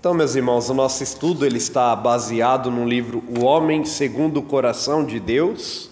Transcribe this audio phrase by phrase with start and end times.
[0.00, 4.42] Então, meus irmãos, o nosso estudo ele está baseado no livro O Homem Segundo o
[4.42, 5.90] Coração de Deus,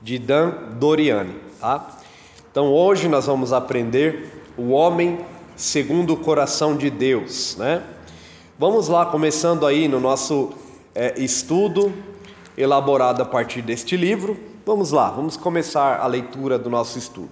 [0.00, 1.90] de Dan Doriani, tá?
[2.48, 5.18] Então, hoje nós vamos aprender o homem
[5.56, 7.82] segundo o coração de Deus, né?
[8.56, 10.50] Vamos lá, começando aí no nosso
[10.94, 11.92] é, estudo
[12.56, 14.38] elaborado a partir deste livro.
[14.64, 17.30] Vamos lá, vamos começar a leitura do nosso estudo.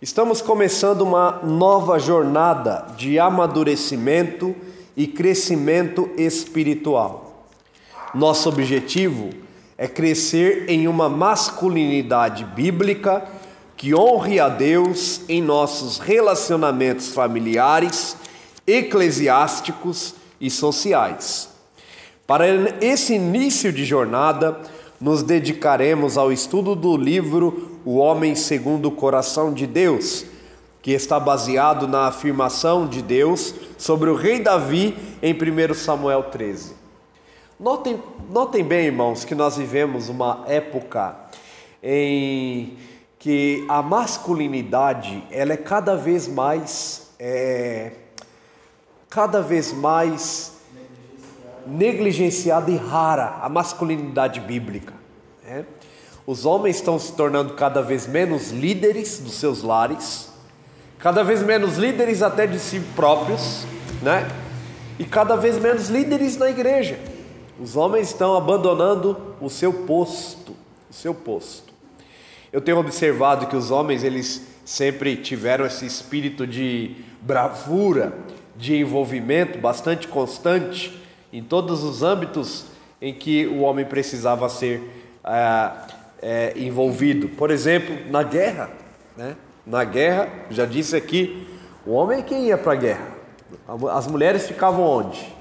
[0.00, 4.54] Estamos começando uma nova jornada de amadurecimento
[5.00, 7.46] e crescimento espiritual.
[8.14, 9.30] Nosso objetivo
[9.78, 13.26] é crescer em uma masculinidade bíblica
[13.78, 18.14] que honre a Deus em nossos relacionamentos familiares,
[18.66, 21.48] eclesiásticos e sociais.
[22.26, 22.44] Para
[22.82, 24.60] esse início de jornada,
[25.00, 30.26] nos dedicaremos ao estudo do livro O Homem Segundo o Coração de Deus
[30.82, 36.74] que está baseado na afirmação de Deus sobre o rei Davi em 1 Samuel 13.
[37.58, 41.14] Notem, notem bem, irmãos, que nós vivemos uma época
[41.82, 42.78] em
[43.18, 47.92] que a masculinidade ela é cada vez mais é,
[49.10, 50.54] cada vez mais
[51.66, 54.94] negligenciada e rara a masculinidade bíblica.
[55.44, 55.66] Né?
[56.26, 60.29] Os homens estão se tornando cada vez menos líderes dos seus lares
[61.00, 63.64] cada vez menos líderes até de si próprios,
[64.02, 64.28] né?
[64.98, 66.98] E cada vez menos líderes na igreja.
[67.58, 70.54] Os homens estão abandonando o seu posto,
[70.90, 71.72] o seu posto.
[72.52, 78.12] Eu tenho observado que os homens eles sempre tiveram esse espírito de bravura,
[78.56, 81.00] de envolvimento bastante constante
[81.32, 82.66] em todos os âmbitos
[83.00, 84.82] em que o homem precisava ser
[86.20, 87.28] é, envolvido.
[87.30, 88.70] Por exemplo, na guerra,
[89.16, 89.36] né?
[89.70, 91.46] Na guerra, já disse aqui,
[91.86, 93.06] o homem é quem ia para a guerra.
[93.92, 95.32] As mulheres ficavam onde?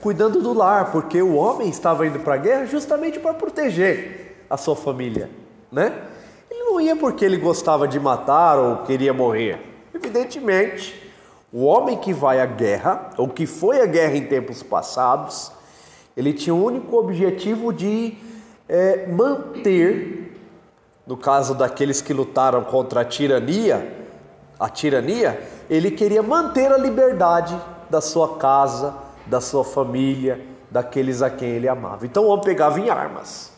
[0.00, 4.56] Cuidando do lar, porque o homem estava indo para a guerra justamente para proteger a
[4.56, 5.28] sua família,
[5.70, 5.92] né?
[6.50, 9.60] Ele não ia porque ele gostava de matar ou queria morrer.
[9.92, 11.12] Evidentemente,
[11.52, 15.52] o homem que vai à guerra, ou que foi à guerra em tempos passados,
[16.16, 18.16] ele tinha o único objetivo de
[18.66, 20.29] é, manter
[21.10, 24.06] no caso daqueles que lutaram contra a tirania,
[24.60, 27.60] a tirania, ele queria manter a liberdade
[27.90, 28.94] da sua casa,
[29.26, 30.40] da sua família,
[30.70, 32.06] daqueles a quem ele amava.
[32.06, 33.50] Então o homem pegava em armas,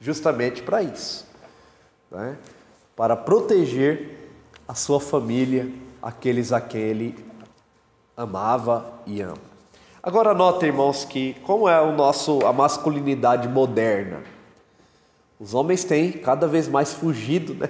[0.00, 1.24] justamente para isso,
[2.10, 2.36] né?
[2.96, 4.32] para proteger
[4.66, 5.70] a sua família,
[6.02, 7.24] aqueles a quem ele
[8.16, 9.38] amava e ama.
[10.02, 14.20] Agora nota, irmãos, que como é o nosso a masculinidade moderna,
[15.40, 17.68] os homens têm cada vez mais fugido, né?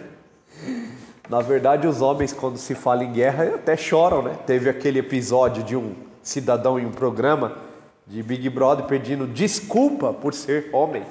[1.28, 4.38] Na verdade, os homens, quando se fala em guerra, até choram, né?
[4.46, 7.58] Teve aquele episódio de um cidadão em um programa
[8.06, 11.04] de Big Brother pedindo desculpa por ser homem,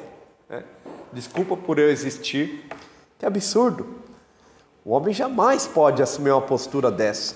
[0.50, 0.64] né?
[1.14, 2.68] desculpa por eu existir.
[3.20, 3.86] Que absurdo!
[4.84, 7.36] O homem jamais pode assumir uma postura dessa,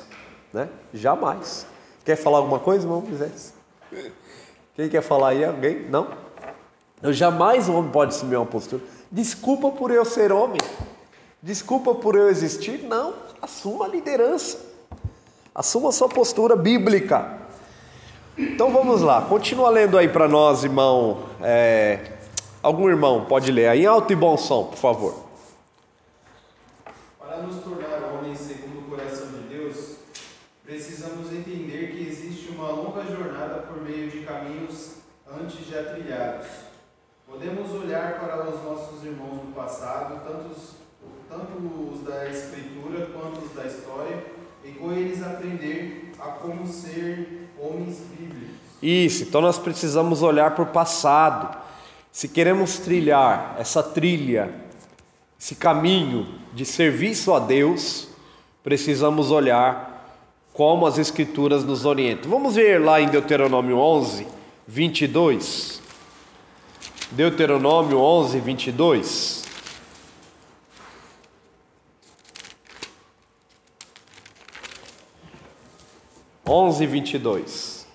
[0.51, 0.67] né?
[0.91, 1.67] Jamais.
[2.03, 3.53] Quer falar alguma coisa, irmão Moisés?
[4.75, 5.45] Quem quer falar aí?
[5.45, 5.87] Alguém?
[5.87, 6.07] Não?
[7.11, 8.81] Jamais o homem pode assumir uma postura.
[9.11, 10.61] Desculpa por eu ser homem.
[11.43, 12.83] Desculpa por eu existir.
[12.83, 14.57] Não, assuma a liderança.
[15.53, 17.39] Assuma a sua postura bíblica.
[18.37, 21.25] Então vamos lá, continua lendo aí para nós, irmão.
[21.41, 22.13] É,
[22.63, 25.25] algum irmão pode ler em alto e bom som, por favor.
[27.19, 29.97] Para nos tornar homens segundo o coração de Deus,
[30.63, 34.91] precisamos entender que existe uma longa jornada por meio de caminhos
[35.29, 36.47] antes já trilhados.
[37.31, 40.71] Podemos olhar para os nossos irmãos do passado, tantos,
[41.41, 44.23] tanto os da Escritura quanto os da história,
[44.63, 48.55] e com eles aprender a como ser homens bíblicos.
[48.81, 51.57] Isso, então nós precisamos olhar para o passado.
[52.11, 54.53] Se queremos trilhar essa trilha,
[55.39, 58.07] esse caminho de serviço a Deus,
[58.63, 59.89] precisamos olhar
[60.53, 62.29] como as Escrituras nos orientam.
[62.29, 64.27] Vamos ver lá em Deuteronômio 11,
[64.67, 65.81] 22.
[67.11, 69.40] Deuteronômio 11, 22.
[76.53, 77.87] Onze vinte e dois.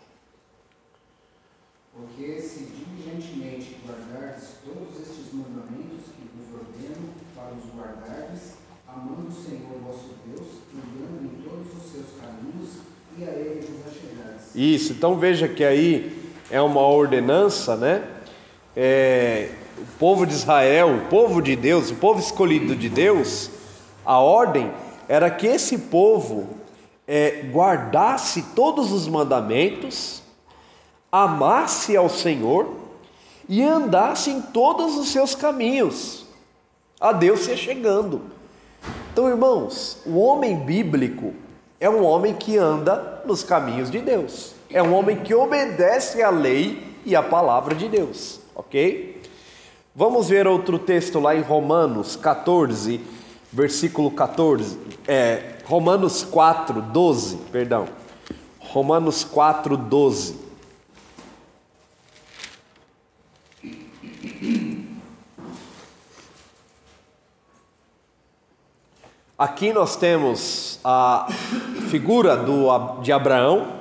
[1.94, 8.54] Porque se diligentemente guardardes todos estes mandamentos que vos ordeno para os guardardes,
[8.88, 12.70] amando o Senhor vosso Deus, andando em todos os seus caminhos,
[13.18, 14.54] e a Ele vos achegardes.
[14.54, 18.08] Isso, então veja que aí é uma ordenança, né?
[18.74, 23.50] é, o povo de Israel, o povo de Deus, o povo escolhido de Deus,
[24.02, 24.70] a ordem
[25.06, 26.56] era que esse povo
[27.06, 30.22] é, guardasse todos os mandamentos,
[31.10, 32.74] amasse ao Senhor
[33.48, 36.26] e andasse em todos os seus caminhos.
[37.00, 38.22] A Deus se chegando.
[39.12, 41.32] Então, irmãos, o homem bíblico
[41.78, 44.54] é um homem que anda nos caminhos de Deus.
[44.70, 49.22] É um homem que obedece à lei e à palavra de Deus, ok?
[49.94, 53.00] Vamos ver outro texto lá em Romanos 14,
[53.52, 57.88] versículo 14, é, Romanos 4, 12, perdão.
[58.60, 60.38] Romanos 4, 12.
[69.36, 71.26] Aqui nós temos a
[71.90, 73.72] figura do, de Abraão.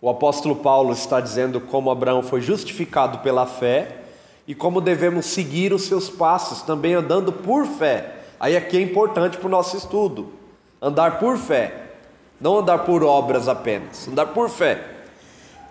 [0.00, 3.96] O apóstolo Paulo está dizendo como Abraão foi justificado pela fé
[4.46, 8.26] e como devemos seguir os seus passos, também andando por fé.
[8.38, 10.43] Aí aqui é importante para o nosso estudo.
[10.84, 11.92] Andar por fé,
[12.38, 14.86] não andar por obras apenas, andar por fé.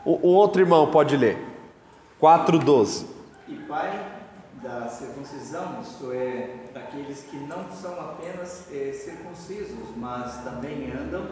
[0.03, 1.37] O, o outro irmão pode ler.
[2.19, 3.05] 4:12.
[3.47, 4.07] E pai
[4.63, 11.27] da circuncisão, isto é, daqueles que não são apenas é, circuncisos, mas também andam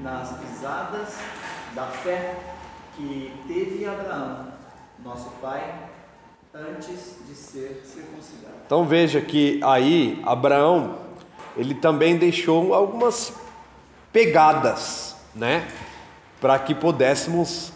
[0.00, 1.18] nas pisadas
[1.74, 2.36] da fé
[2.96, 4.46] que teve Abraão,
[5.04, 5.74] nosso pai,
[6.54, 8.54] antes de ser circuncidado.
[8.64, 11.04] Então veja que aí Abraão
[11.56, 13.32] ele também deixou algumas
[14.12, 15.66] pegadas, né,
[16.40, 17.72] para que pudéssemos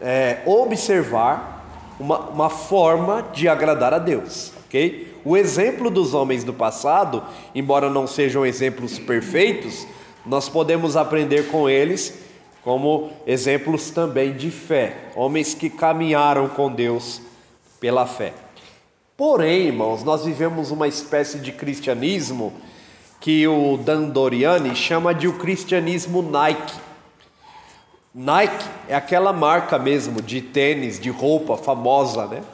[0.00, 1.64] é, observar
[1.98, 5.14] uma, uma forma de agradar a Deus, ok?
[5.24, 7.22] O exemplo dos homens do passado,
[7.54, 9.86] embora não sejam exemplos perfeitos,
[10.24, 12.26] nós podemos aprender com eles
[12.62, 17.22] como exemplos também de fé, homens que caminharam com Deus
[17.78, 18.32] pela fé.
[19.16, 22.52] Porém, irmãos, nós vivemos uma espécie de cristianismo
[23.26, 26.78] que o Dan Doriani chama de o cristianismo Nike.
[28.14, 32.44] Nike é aquela marca mesmo de tênis, de roupa famosa, né?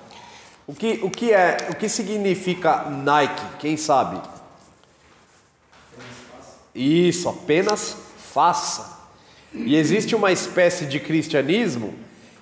[0.66, 3.44] O que, o que é, o que significa Nike?
[3.58, 4.18] Quem sabe?
[6.74, 8.98] Isso, apenas faça.
[9.52, 11.92] E existe uma espécie de cristianismo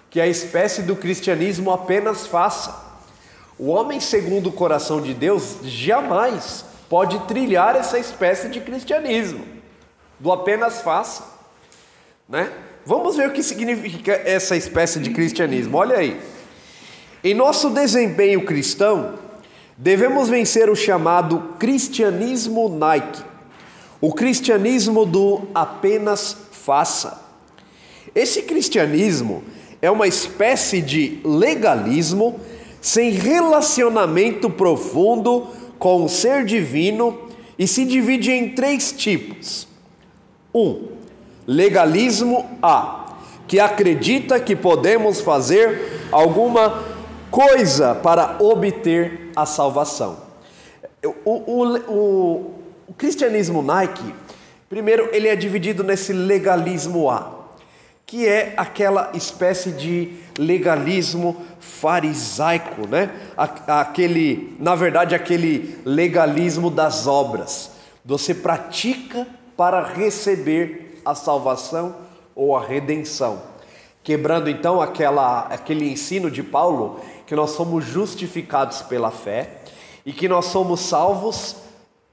[0.08, 2.80] que é a espécie do cristianismo apenas faça.
[3.58, 9.44] O homem segundo o coração de Deus jamais pode trilhar essa espécie de cristianismo,
[10.18, 11.24] do apenas faça,
[12.28, 12.52] né?
[12.84, 15.76] Vamos ver o que significa essa espécie de cristianismo.
[15.78, 16.20] Olha aí.
[17.22, 19.14] Em nosso desempenho cristão,
[19.76, 23.22] devemos vencer o chamado cristianismo Nike,
[24.00, 27.22] o cristianismo do apenas faça.
[28.14, 29.44] Esse cristianismo
[29.80, 32.40] é uma espécie de legalismo
[32.80, 37.18] sem relacionamento profundo com o ser divino
[37.58, 39.66] e se divide em três tipos.
[40.54, 40.88] Um,
[41.46, 43.16] legalismo A,
[43.48, 46.84] que acredita que podemos fazer alguma
[47.30, 50.18] coisa para obter a salvação.
[51.24, 52.54] O, o, o,
[52.86, 54.14] o cristianismo Nike,
[54.68, 57.39] primeiro, ele é dividido nesse legalismo A
[58.10, 63.08] que é aquela espécie de legalismo farisaico, né?
[63.68, 67.70] Aquele, na verdade, aquele legalismo das obras.
[68.04, 71.94] Você pratica para receber a salvação
[72.34, 73.42] ou a redenção.
[74.02, 76.98] Quebrando então aquela, aquele ensino de Paulo
[77.28, 79.60] que nós somos justificados pela fé
[80.04, 81.58] e que nós somos salvos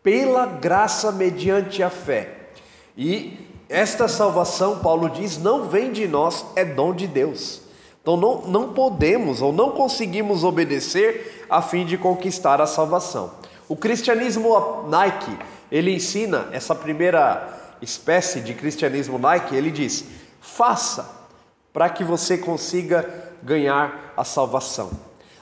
[0.03, 2.51] pela graça mediante a fé.
[2.95, 7.61] E esta salvação, Paulo diz, não vem de nós, é dom de Deus.
[8.01, 13.31] Então não, não podemos ou não conseguimos obedecer a fim de conquistar a salvação.
[13.67, 15.37] O cristianismo Nike,
[15.69, 20.05] ele ensina essa primeira espécie de cristianismo Nike, ele diz:
[20.39, 21.27] faça
[21.73, 24.89] para que você consiga ganhar a salvação.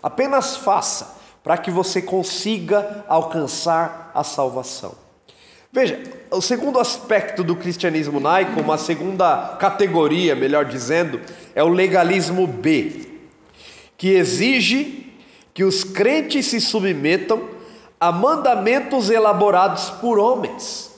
[0.02, 5.05] Apenas faça para que você consiga alcançar a salvação.
[5.76, 6.02] Veja,
[6.32, 11.20] o segundo aspecto do cristianismo laico, uma segunda categoria, melhor dizendo,
[11.54, 13.02] é o legalismo B,
[13.98, 15.14] que exige
[15.54, 17.50] que os crentes se submetam
[18.00, 20.92] a mandamentos elaborados por homens.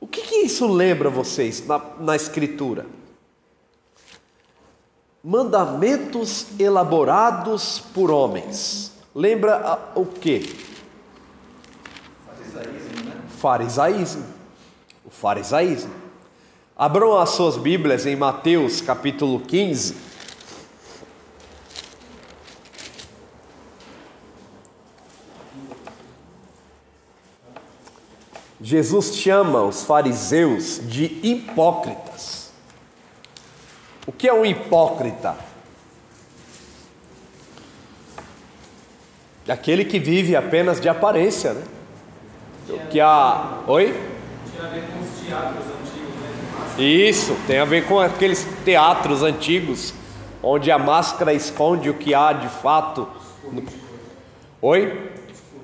[0.00, 2.84] O que, que isso lembra vocês na, na Escritura?
[5.22, 8.90] Mandamentos elaborados por homens.
[9.14, 10.71] Lembra o que?
[13.38, 14.24] Farisaísmo.
[15.04, 15.92] O farisaísmo.
[16.76, 20.12] Abram as suas Bíblias em Mateus capítulo 15.
[28.60, 32.52] Jesus chama os fariseus de hipócritas.
[34.06, 35.36] O que é um hipócrita?
[39.48, 41.81] Aquele que vive apenas de aparência, né?
[42.68, 43.58] O que a.
[43.66, 43.86] Oi?
[44.50, 46.84] Tinha a ver com os teatros antigos, né?
[46.84, 49.92] Isso, tem a ver com aqueles teatros antigos,
[50.42, 53.08] onde a máscara esconde o que há de fato.
[54.60, 55.10] Oi?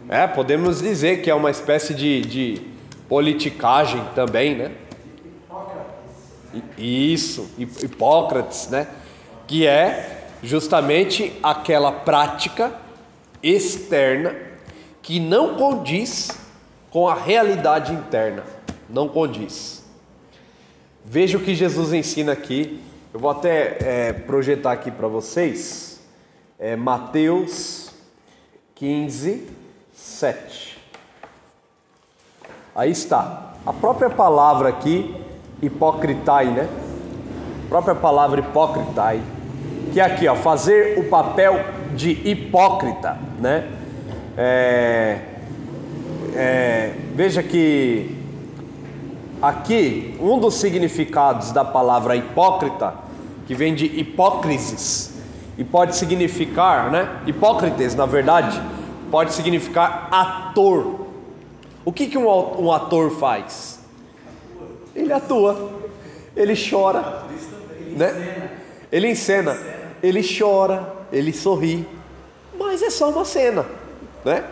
[0.09, 2.63] É, podemos dizer que é uma espécie de, de
[3.09, 4.73] politicagem também, né?
[6.77, 8.89] Isso, Hipócrates, né?
[9.47, 12.73] Que é justamente aquela prática
[13.43, 14.35] externa
[15.03, 16.48] que não condiz
[16.91, 18.45] com a realidade interna,
[18.89, 19.85] não condiz.
[21.05, 22.83] Veja o que Jesus ensina aqui.
[23.13, 26.01] Eu vou até é, projetar aqui para vocês.
[26.59, 27.91] É, Mateus
[28.75, 29.49] 15,
[29.93, 30.79] 7.
[32.75, 33.55] Aí está.
[33.67, 35.15] A própria palavra aqui,
[35.61, 36.69] hipocritai, né?
[37.67, 39.21] A própria palavra hipocritai,
[39.93, 41.59] que é aqui, ó, fazer o papel
[41.97, 43.69] de hipócrita, né?
[44.37, 45.21] É,
[46.35, 48.17] é, veja que
[49.41, 52.95] aqui um dos significados da palavra hipócrita,
[53.47, 55.15] que vem de hipócrisis,
[55.57, 57.21] e pode significar, né?
[57.27, 58.61] Hipócrites, na verdade,
[59.11, 61.07] pode significar ator.
[61.85, 63.81] O que, que um, um ator faz?
[64.95, 65.73] Ele atua,
[66.37, 67.25] ele chora,
[67.97, 68.51] né?
[68.91, 69.57] Ele encena,
[70.03, 71.87] ele chora, ele sorri,
[72.59, 73.65] mas é só uma cena,
[74.25, 74.45] né?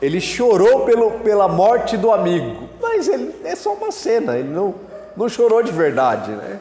[0.00, 4.74] Ele chorou pelo, pela morte do amigo, mas ele é só uma cena, ele não,
[5.16, 6.60] não chorou de verdade, né?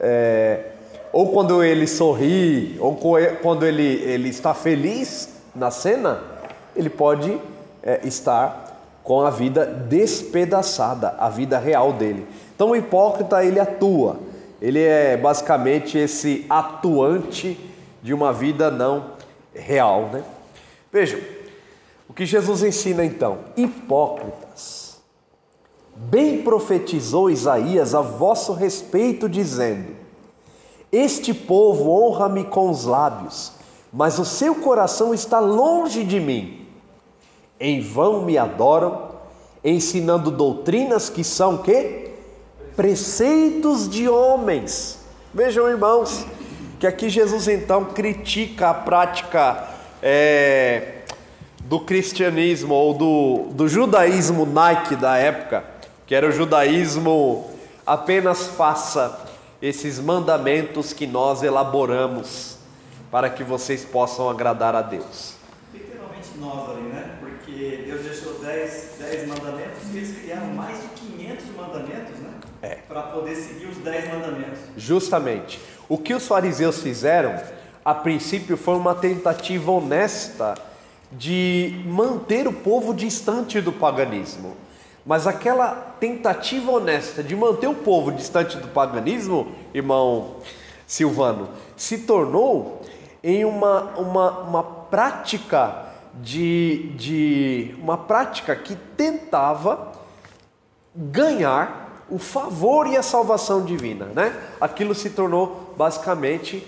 [0.00, 0.60] É,
[1.12, 2.98] ou quando ele sorri, ou
[3.42, 6.20] quando ele, ele está feliz na cena,
[6.74, 7.38] ele pode
[7.82, 8.62] é, estar
[9.04, 12.26] com a vida despedaçada, a vida real dele.
[12.54, 14.16] Então o hipócrita ele atua,
[14.60, 17.58] ele é basicamente esse atuante
[18.02, 19.12] de uma vida não
[19.54, 20.22] real, né?
[20.92, 21.18] Vejam,
[22.12, 25.00] o que Jesus ensina então, hipócritas.
[25.96, 29.96] Bem profetizou Isaías a vosso respeito dizendo:
[30.92, 33.52] Este povo honra-me com os lábios,
[33.90, 36.66] mas o seu coração está longe de mim.
[37.58, 39.12] Em vão me adoram,
[39.64, 42.10] ensinando doutrinas que são que
[42.76, 44.98] preceitos de homens.
[45.32, 46.26] Vejam, irmãos,
[46.78, 49.66] que aqui Jesus então critica a prática
[50.02, 51.01] é,
[51.72, 55.64] do cristianismo ou do, do judaísmo Nike da época,
[56.06, 57.50] que era o judaísmo
[57.86, 59.18] apenas faça
[59.62, 62.58] esses mandamentos que nós elaboramos
[63.10, 65.36] para que vocês possam agradar a Deus.
[65.72, 67.16] Literalmente nós ali, né?
[67.18, 72.30] Porque Deus deixou 10, 10 mandamentos e eles criaram mais de 500 mandamentos, né?
[72.60, 72.74] É.
[72.86, 74.60] Para poder seguir os 10 mandamentos.
[74.76, 75.58] Justamente.
[75.88, 77.42] O que os fariseus fizeram,
[77.82, 80.70] a princípio, foi uma tentativa honesta
[81.12, 84.56] de manter o povo distante do paganismo.
[85.04, 90.36] Mas aquela tentativa honesta de manter o povo distante do paganismo, irmão
[90.86, 92.82] Silvano, se tornou
[93.22, 99.92] em uma, uma, uma prática de, de uma prática que tentava
[100.94, 104.36] ganhar o favor e a salvação divina, né?
[104.60, 106.66] Aquilo se tornou basicamente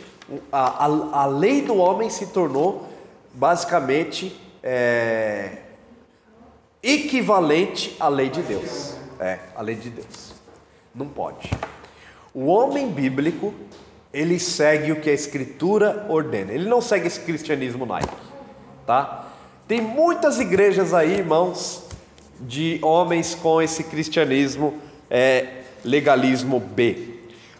[0.50, 2.88] a, a, a lei do homem se tornou
[3.34, 5.58] basicamente é,
[6.82, 8.94] equivalente à lei de Deus.
[9.20, 10.34] É, a lei de Deus.
[10.94, 11.50] Não pode.
[12.32, 13.52] O homem bíblico
[14.12, 16.52] ele segue o que a escritura ordena.
[16.52, 18.14] Ele não segue esse cristianismo Nike,
[18.86, 19.32] tá?
[19.66, 21.84] Tem muitas igrejas aí, irmãos,
[22.40, 24.74] de homens com esse cristianismo
[25.10, 27.14] é, legalismo B.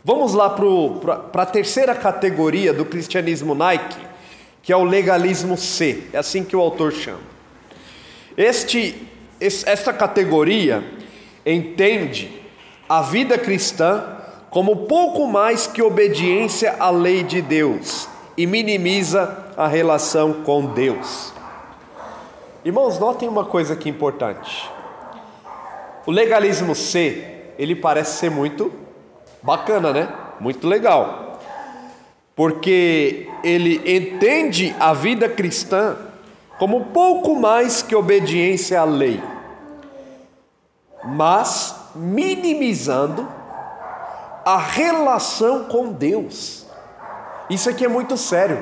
[0.05, 3.99] Vamos lá para a terceira categoria do cristianismo Nike,
[4.65, 6.05] que é o legalismo C.
[6.13, 7.21] É assim que o autor chama.
[8.37, 9.07] Este,
[9.39, 10.83] esta categoria
[11.45, 12.43] entende
[12.89, 14.17] a vida cristã
[14.49, 21.33] como pouco mais que obediência à lei de Deus e minimiza a relação com Deus.
[22.65, 24.71] Irmãos, notem uma coisa aqui importante.
[26.07, 28.73] O legalismo C, ele parece ser muito
[29.43, 30.09] bacana, né?
[30.41, 31.24] Muito legal.
[32.35, 35.97] Porque ele entende a vida cristã
[36.59, 39.23] como pouco mais que obediência à lei,
[41.05, 43.29] mas minimizando
[44.45, 46.67] a relação com Deus.
[47.49, 48.59] Isso aqui é muito sério.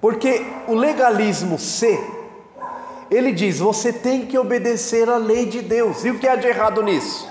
[0.00, 1.98] Porque o legalismo C,
[3.10, 6.04] ele diz: você tem que obedecer à lei de Deus.
[6.04, 7.28] E o que há de errado nisso?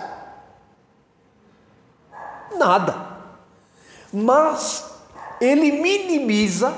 [2.57, 3.08] Nada.
[4.11, 4.89] Mas
[5.39, 6.73] ele minimiza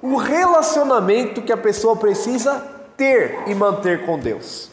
[0.00, 2.60] o relacionamento que a pessoa precisa
[2.96, 4.70] ter e manter com Deus.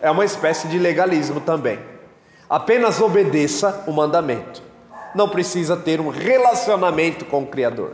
[0.00, 1.78] É uma espécie de legalismo também.
[2.48, 4.62] Apenas obedeça o mandamento.
[5.14, 7.92] Não precisa ter um relacionamento com o Criador.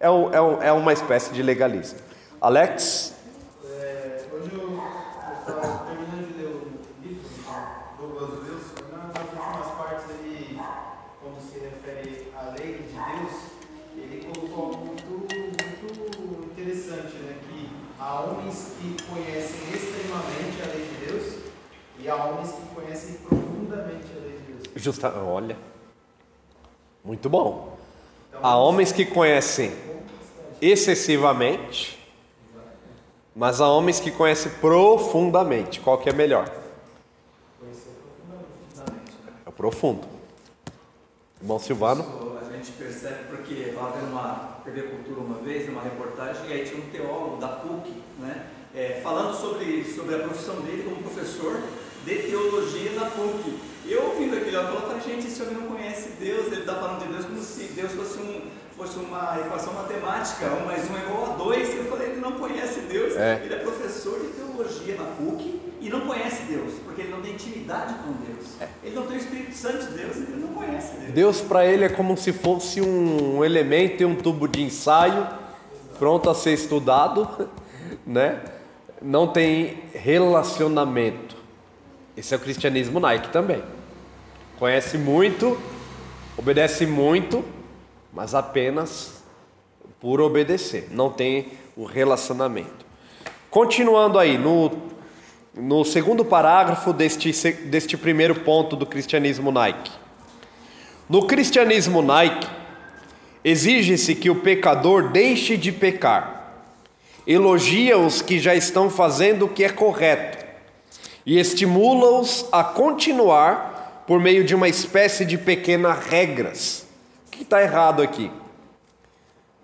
[0.00, 1.98] É, um, é, um, é uma espécie de legalismo.
[2.40, 3.14] Alex?
[3.64, 4.78] É, hoje eu
[5.40, 6.68] estava terminando de ler o
[7.02, 7.24] livro
[7.96, 10.60] do Douglas Wills, nas últimas partes ele,
[11.22, 13.32] quando se refere à lei de Deus,
[13.96, 17.36] ele colocou algo muito, muito interessante, né?
[17.48, 21.34] Que há homens que conhecem extremamente a lei de Deus
[21.98, 24.73] e há homens que conhecem profundamente a lei de Deus.
[24.84, 25.56] Justa, olha.
[27.02, 27.78] Muito bom.
[28.42, 29.72] Há homens que conhecem
[30.60, 31.98] excessivamente,
[33.34, 35.80] mas há homens que conhecem profundamente.
[35.80, 36.52] Qual que é melhor?
[39.46, 40.06] É o profundo.
[41.40, 42.36] Irmão Silvano?
[42.46, 46.64] A gente percebe porque estava vendo uma TV Cultura uma vez, numa reportagem, e aí
[46.66, 51.62] tinha um teólogo da PUC, né, é, falando sobre, sobre a profissão dele como professor
[52.04, 53.73] de teologia na PUC.
[53.86, 57.02] E eu ouvindo aquilo, eu falei, gente, esse homem não conhece Deus, ele está falando
[57.02, 58.40] de Deus como se Deus fosse, um,
[58.76, 61.74] fosse uma equação matemática, um mais um é igual a dois.
[61.76, 63.42] Eu falei, ele não conhece Deus, É.
[63.44, 67.32] ele é professor de teologia na PUC e não conhece Deus, porque ele não tem
[67.34, 68.46] intimidade com Deus.
[68.82, 71.12] Ele não tem o Espírito Santo de Deus, ele não conhece Deus.
[71.12, 75.26] Deus para ele é como se fosse um elemento e um tubo de ensaio
[75.98, 77.28] pronto a ser estudado,
[78.06, 78.40] né?
[79.02, 81.33] Não tem relacionamento.
[82.16, 83.62] Esse é o cristianismo Nike também.
[84.56, 85.60] Conhece muito,
[86.36, 87.44] obedece muito,
[88.12, 89.24] mas apenas
[90.00, 90.88] por obedecer.
[90.92, 92.86] Não tem o relacionamento.
[93.50, 94.70] Continuando aí, no,
[95.56, 97.32] no segundo parágrafo deste,
[97.64, 99.90] deste primeiro ponto do cristianismo Nike.
[101.08, 102.46] No cristianismo Nike,
[103.42, 106.62] exige-se que o pecador deixe de pecar,
[107.26, 110.43] elogia os que já estão fazendo o que é correto
[111.26, 116.86] e estimula-os a continuar por meio de uma espécie de pequenas regras.
[117.26, 118.30] O que está errado aqui?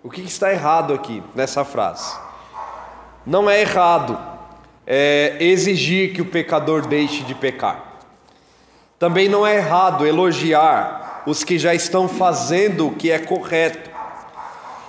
[0.03, 2.15] O que está errado aqui nessa frase?
[3.25, 4.17] Não é errado
[4.87, 7.83] é, exigir que o pecador deixe de pecar.
[8.97, 13.91] Também não é errado elogiar os que já estão fazendo o que é correto.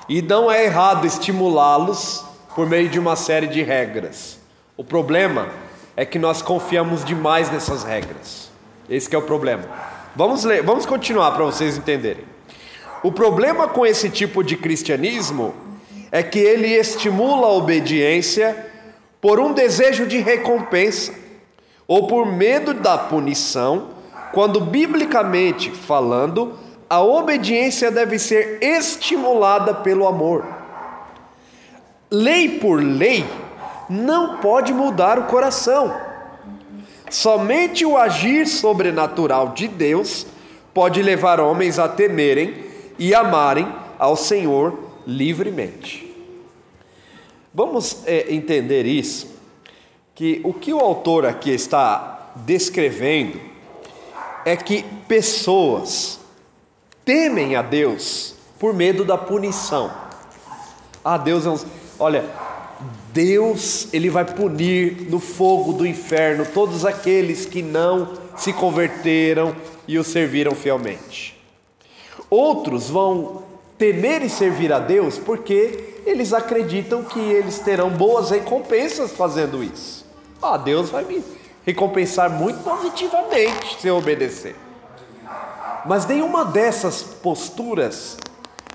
[0.08, 4.38] E não é errado estimulá-los por meio de uma série de regras.
[4.76, 5.71] O problema é
[6.04, 8.50] que nós confiamos demais nessas regras.
[8.88, 9.64] Esse é o problema.
[10.14, 12.24] Vamos ler, vamos continuar para vocês entenderem.
[13.02, 15.54] O problema com esse tipo de cristianismo
[16.10, 18.70] é que ele estimula a obediência
[19.20, 21.12] por um desejo de recompensa
[21.86, 23.88] ou por medo da punição,
[24.32, 30.44] quando biblicamente falando, a obediência deve ser estimulada pelo amor.
[32.10, 33.24] Lei por lei
[33.88, 35.94] não pode mudar o coração.
[37.10, 40.26] Somente o agir sobrenatural de Deus
[40.72, 42.64] pode levar homens a temerem
[42.98, 46.10] e amarem ao Senhor livremente.
[47.52, 49.28] Vamos é, entender isso,
[50.14, 53.38] que o que o autor aqui está descrevendo
[54.44, 56.18] é que pessoas
[57.04, 59.92] temem a Deus por medo da punição.
[61.04, 61.58] Ah, Deus é um.
[61.98, 62.24] Olha,
[63.12, 69.54] Deus, Ele vai punir no fogo do inferno todos aqueles que não se converteram
[69.86, 71.38] e o serviram fielmente.
[72.30, 73.42] Outros vão
[73.76, 80.06] temer e servir a Deus porque eles acreditam que eles terão boas recompensas fazendo isso.
[80.40, 81.22] Ah, Deus vai me
[81.64, 84.56] recompensar muito positivamente se eu obedecer.
[85.84, 88.16] Mas nenhuma dessas posturas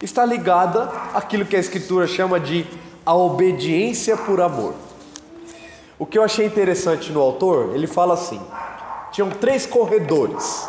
[0.02, 2.66] está ligada àquilo que a Escritura chama de
[3.08, 4.74] a obediência por amor.
[5.98, 8.42] O que eu achei interessante no autor, ele fala assim:
[9.14, 10.68] tinham três corredores,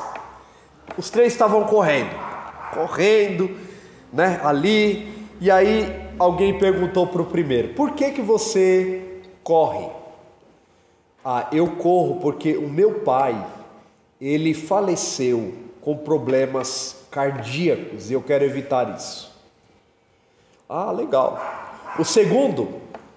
[0.96, 2.14] os três estavam correndo,
[2.72, 3.50] correndo,
[4.12, 9.88] né, ali, e aí alguém perguntou para o primeiro: por que que você corre?
[11.24, 13.44] Ah, eu corro porque o meu pai,
[14.20, 19.36] ele faleceu com problemas cardíacos e eu quero evitar isso.
[20.68, 21.66] Ah, legal.
[21.98, 22.68] O segundo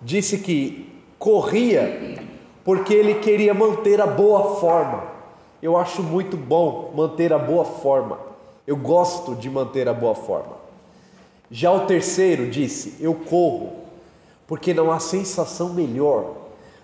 [0.01, 2.17] disse que corria
[2.63, 5.03] porque ele queria manter a boa forma.
[5.61, 8.17] Eu acho muito bom manter a boa forma.
[8.65, 10.57] Eu gosto de manter a boa forma.
[11.51, 13.73] Já o terceiro disse: Eu corro
[14.47, 16.33] porque não há sensação melhor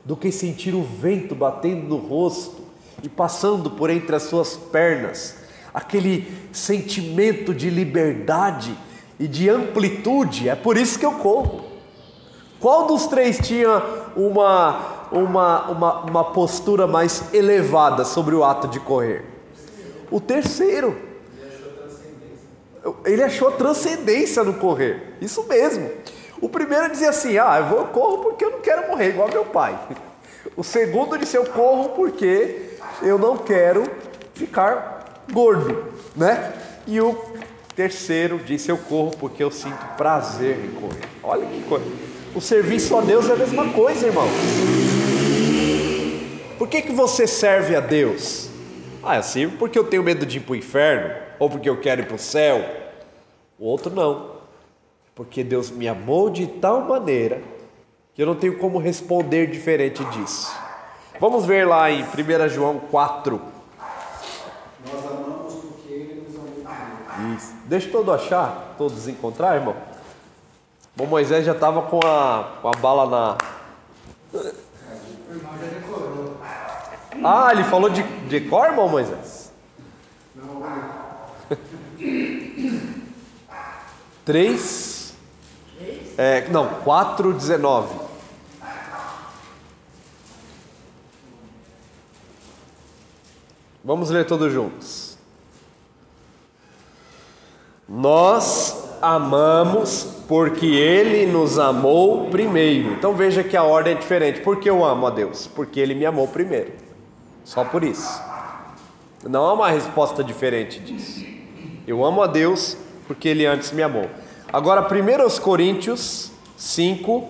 [0.06, 2.62] do que sentir o vento batendo no rosto
[3.02, 5.36] e passando por entre as suas pernas,
[5.74, 8.78] aquele sentimento de liberdade
[9.20, 10.48] e de amplitude.
[10.48, 11.67] É por isso que eu corro.
[12.60, 13.82] Qual dos três tinha
[14.16, 19.24] uma, uma, uma, uma postura mais elevada sobre o ato de correr?
[20.10, 20.98] O terceiro.
[23.06, 25.18] Ele achou transcendência no correr.
[25.22, 25.90] Isso mesmo.
[26.42, 29.46] O primeiro dizia assim: Ah, eu vou corro porque eu não quero morrer igual meu
[29.46, 29.78] pai.
[30.56, 32.70] O segundo disse: Eu corro porque
[33.02, 33.84] eu não quero
[34.34, 36.54] ficar gordo, né?
[36.88, 37.16] E o
[37.76, 41.04] terceiro disse: Eu corro porque eu sinto prazer em correr.
[41.24, 42.17] Olha que coisa.
[42.36, 44.28] O serviço a Deus é a mesma coisa, irmão.
[46.58, 48.50] Por que, que você serve a Deus?
[49.04, 51.80] Ah, eu sirvo porque eu tenho medo de ir para o inferno, ou porque eu
[51.80, 52.64] quero ir para o céu.
[53.58, 54.38] O outro não
[55.18, 57.42] porque Deus me amou de tal maneira
[58.14, 60.56] que eu não tenho como responder diferente disso.
[61.20, 63.42] Vamos ver lá em 1 João 4.
[64.86, 67.36] Nós amamos porque Ele nos amou.
[67.36, 67.56] Isso.
[67.66, 69.76] Deixa todo achar, todos encontrar, irmão.
[70.98, 73.38] Bom, Moisés já estava com a, com a bala na.
[74.34, 74.38] O
[75.32, 76.38] irmão já decorou.
[77.24, 79.52] Ah, ele falou de, de cor, irmão Moisés?
[80.36, 80.64] Não.
[84.26, 85.14] 3.
[86.18, 87.90] É, não, 4,19.
[93.84, 95.16] Vamos ler todos juntos.
[97.88, 98.77] Nós
[99.16, 102.94] amamos porque Ele nos amou primeiro.
[102.94, 104.42] Então veja que a ordem é diferente.
[104.42, 105.48] Por que eu amo a Deus?
[105.48, 106.74] Porque Ele me amou primeiro.
[107.44, 108.22] Só por isso.
[109.24, 111.26] Não há uma resposta diferente disso.
[111.88, 114.10] Eu amo a Deus porque Ele antes me amou.
[114.52, 117.28] Agora, 1 Coríntios 5,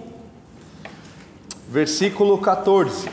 [1.68, 3.10] versículo 14.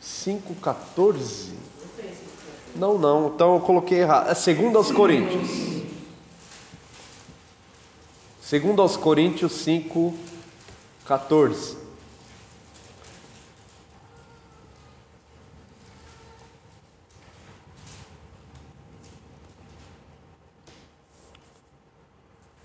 [0.00, 1.67] 5, 14?
[2.76, 4.30] Não, não, então eu coloquei errado.
[4.30, 5.48] É segundo aos Coríntios.
[8.40, 10.14] Segundo aos Coríntios 5,
[11.04, 11.88] 14.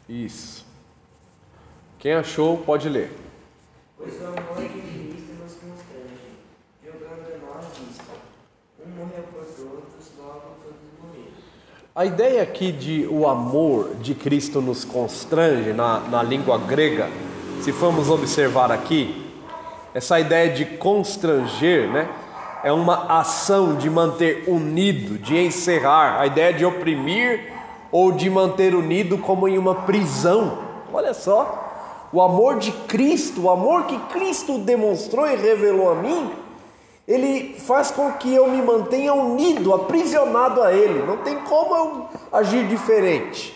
[0.08, 0.66] Isso.
[1.98, 3.12] Quem achou, pode ler.
[3.98, 6.38] Pois o amor de Cristo nos constrange,
[6.84, 8.12] jogando em nós isto.
[8.86, 11.32] Um morreu por todos, logo todos morreram.
[11.96, 17.08] A ideia aqui de o amor de Cristo nos constrange na, na língua grega,
[17.62, 19.32] se formos observar aqui,
[19.94, 22.10] essa ideia de constranger, né?
[22.64, 27.54] É uma ação de manter unido, de encerrar, a ideia de oprimir
[27.92, 30.64] ou de manter unido como em uma prisão.
[30.92, 36.32] Olha só, o amor de Cristo, o amor que Cristo demonstrou e revelou a mim,
[37.08, 41.04] ele faz com que eu me mantenha unido, aprisionado a Ele.
[41.06, 43.54] Não tem como eu agir diferente.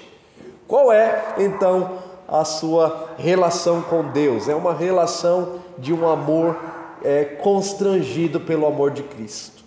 [0.67, 4.49] Qual é então a sua relação com Deus?
[4.49, 6.57] É uma relação de um amor
[7.01, 9.63] é, constrangido pelo amor de Cristo.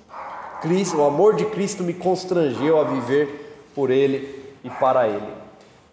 [0.60, 0.98] Cristo.
[0.98, 5.32] O amor de Cristo me constrangeu a viver por Ele e para Ele.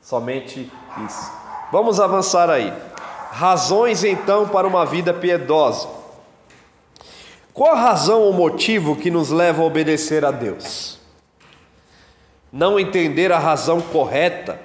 [0.02, 0.70] Somente
[1.06, 1.32] isso.
[1.72, 2.74] Vamos avançar aí.
[3.32, 5.97] Razões então para uma vida piedosa.
[7.58, 11.00] Qual a razão ou motivo que nos leva a obedecer a Deus?
[12.54, 14.62] Não entender a razão correta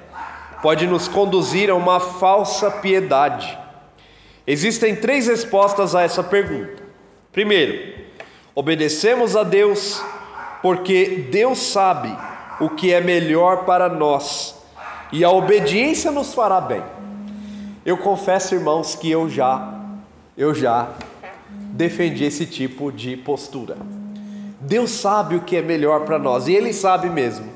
[0.60, 3.58] pode nos conduzir a uma falsa piedade.
[4.46, 6.82] Existem três respostas a essa pergunta.
[7.32, 7.98] Primeiro,
[8.54, 10.04] obedecemos a Deus
[10.60, 12.14] porque Deus sabe
[12.60, 14.54] o que é melhor para nós,
[15.10, 16.82] e a obediência nos fará bem.
[17.86, 19.80] Eu confesso, irmãos, que eu já,
[20.36, 20.90] eu já
[21.72, 23.76] defendi esse tipo de postura.
[24.60, 27.46] Deus sabe o que é melhor para nós, e Ele sabe mesmo.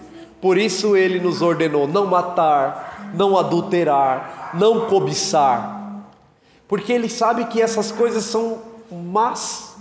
[0.40, 6.05] Por isso Ele nos ordenou não matar, não adulterar, não cobiçar,
[6.66, 8.59] porque Ele sabe que essas coisas são
[8.90, 9.76] más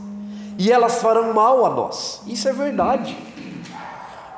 [0.58, 2.22] e elas farão mal a nós.
[2.28, 3.18] Isso é verdade.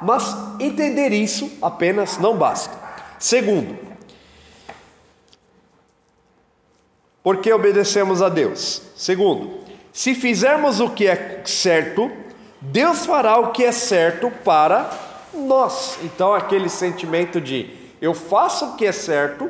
[0.01, 2.77] Mas entender isso apenas não basta.
[3.19, 3.77] Segundo,
[7.23, 8.81] porque obedecemos a Deus.
[8.95, 9.66] Segundo,
[9.97, 12.11] se fizermos o que é certo,
[12.61, 14.91] Deus fará o que é certo para
[15.33, 15.97] nós.
[16.03, 17.67] Então, aquele sentimento de
[17.99, 19.49] eu faço o que é certo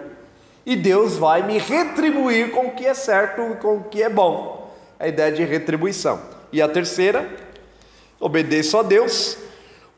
[0.65, 4.07] e Deus vai me retribuir com o que é certo e com o que é
[4.07, 4.73] bom.
[4.97, 6.17] A ideia de retribuição.
[6.49, 7.29] E a terceira,
[8.17, 9.37] obedeço a Deus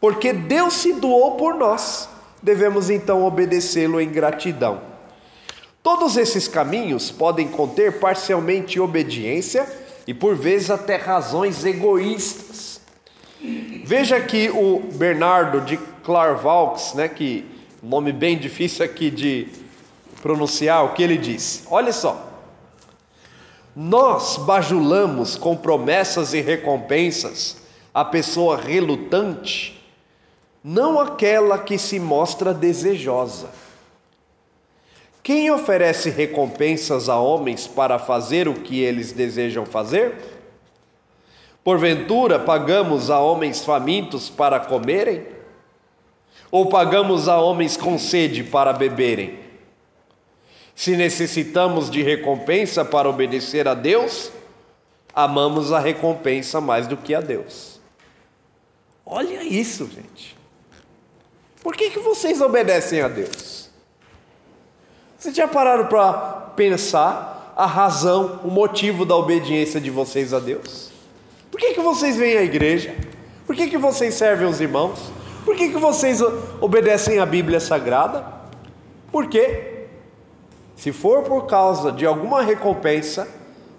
[0.01, 2.09] porque Deus se doou por nós,
[2.41, 4.81] devemos então obedecê-lo em gratidão.
[5.83, 12.81] Todos esses caminhos podem conter parcialmente obediência e por vezes até razões egoístas.
[13.85, 17.45] Veja que o Bernardo de Clairvaux, né, que
[17.83, 19.47] nome bem difícil aqui de
[20.19, 21.63] pronunciar, o que ele diz.
[21.69, 22.27] Olha só.
[23.75, 27.57] Nós bajulamos com promessas e recompensas
[27.93, 29.79] a pessoa relutante,
[30.63, 33.49] não aquela que se mostra desejosa.
[35.29, 40.15] Quem oferece recompensas a homens para fazer o que eles desejam fazer?
[41.63, 45.27] Porventura pagamos a homens famintos para comerem?
[46.49, 49.37] Ou pagamos a homens com sede para beberem?
[50.73, 54.31] Se necessitamos de recompensa para obedecer a Deus,
[55.13, 57.79] amamos a recompensa mais do que a Deus.
[59.05, 60.35] Olha isso, gente.
[61.61, 63.68] Por que, que vocês obedecem a Deus?
[65.19, 66.13] Vocês já pararam para
[66.55, 70.89] pensar a razão, o motivo da obediência de vocês a Deus?
[71.51, 72.95] Por que, que vocês vêm à igreja?
[73.45, 75.11] Por que, que vocês servem os irmãos?
[75.43, 76.21] Por que, que vocês
[76.61, 78.25] obedecem à Bíblia Sagrada?
[79.11, 79.87] Por quê?
[80.77, 83.27] Se for por causa de alguma recompensa,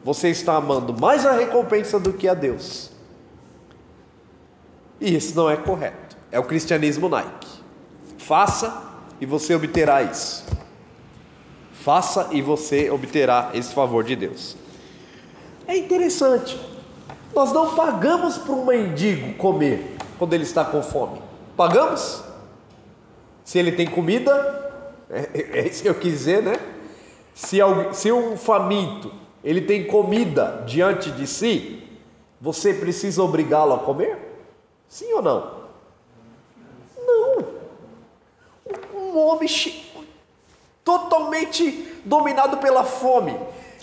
[0.05, 2.91] você está amando mais a recompensa do que a Deus.
[5.01, 6.19] E isso não é correto.
[6.31, 7.49] É o cristianismo Nike.
[8.19, 10.45] Faça e você obterá isso.
[11.81, 14.55] Faça e você obterá esse favor de Deus.
[15.67, 16.61] É interessante.
[17.35, 21.23] Nós não pagamos para um mendigo comer quando ele está com fome.
[21.57, 22.23] Pagamos?
[23.43, 24.31] Se ele tem comida,
[25.09, 26.61] é, é isso que eu quis dizer, né?
[27.33, 27.59] Se,
[27.93, 29.11] se um faminto
[29.43, 31.83] ele tem comida diante de si,
[32.39, 34.19] você precisa obrigá-lo a comer?
[34.87, 35.61] Sim ou não?
[36.99, 37.45] Não.
[38.95, 39.49] Um homem
[40.85, 43.39] totalmente dominado pela fome,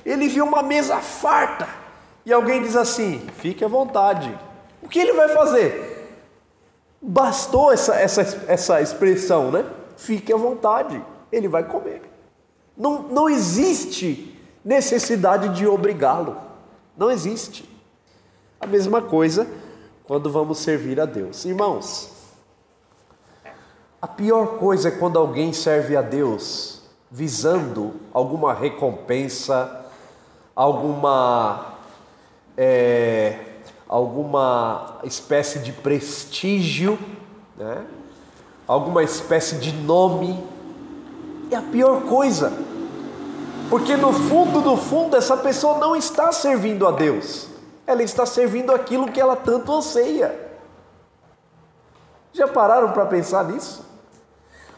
[0.05, 1.67] ele viu uma mesa farta
[2.25, 4.37] e alguém diz assim: fique à vontade.
[4.81, 5.95] O que ele vai fazer?
[7.01, 9.65] Bastou essa, essa, essa expressão, né?
[9.95, 12.01] Fique à vontade, ele vai comer.
[12.75, 16.37] Não, não existe necessidade de obrigá-lo.
[16.95, 17.67] Não existe.
[18.59, 19.47] A mesma coisa
[20.05, 21.45] quando vamos servir a Deus.
[21.45, 22.11] Irmãos,
[24.01, 26.76] a pior coisa é quando alguém serve a Deus
[27.09, 29.85] visando alguma recompensa,
[30.55, 31.77] alguma
[32.57, 33.39] é,
[33.87, 36.99] alguma espécie de prestígio,
[37.55, 37.85] né?
[38.67, 40.43] alguma espécie de nome.
[41.49, 42.51] É a pior coisa,
[43.69, 47.47] porque no fundo, no fundo, essa pessoa não está servindo a Deus,
[47.85, 50.47] ela está servindo aquilo que ela tanto anseia.
[52.33, 53.86] Já pararam para pensar nisso?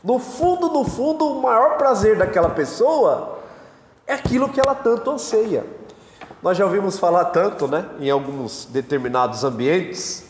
[0.03, 3.39] No fundo, no fundo, o maior prazer daquela pessoa
[4.07, 5.65] é aquilo que ela tanto anseia.
[6.41, 10.25] Nós já ouvimos falar tanto, né, em alguns determinados ambientes.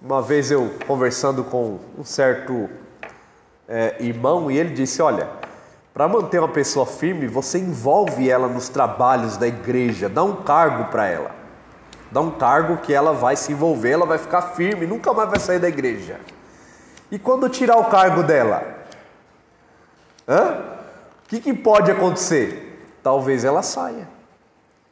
[0.00, 2.70] Uma vez eu conversando com um certo
[3.68, 5.28] é, irmão e ele disse: Olha,
[5.92, 10.84] para manter uma pessoa firme, você envolve ela nos trabalhos da igreja, dá um cargo
[10.84, 11.32] para ela,
[12.12, 15.40] dá um cargo que ela vai se envolver, ela vai ficar firme, nunca mais vai
[15.40, 16.20] sair da igreja.
[17.10, 18.84] E quando tirar o cargo dela,
[20.28, 20.78] hã?
[21.24, 22.86] O que, que pode acontecer?
[23.02, 24.08] Talvez ela saia.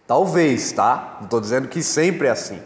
[0.06, 1.16] Talvez, tá?
[1.18, 2.62] Não estou dizendo que sempre é assim.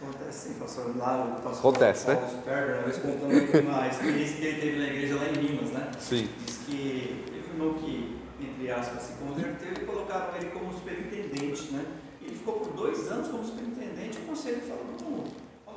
[0.00, 0.96] Acontece sim, pastor.
[0.96, 2.28] Lá o pastor Acontece, Paulo né?
[2.28, 5.90] Sperber, uma vez contando uma experiência que ele teve na igreja lá em Minas, né?
[5.98, 6.28] Sim.
[6.46, 11.84] Diz que ele afirmou que, entre aspas, se converteu e colocaram ele como superintendente, né?
[12.22, 14.18] E ele ficou por dois anos como superintendente.
[14.18, 15.24] O conselho falou, não,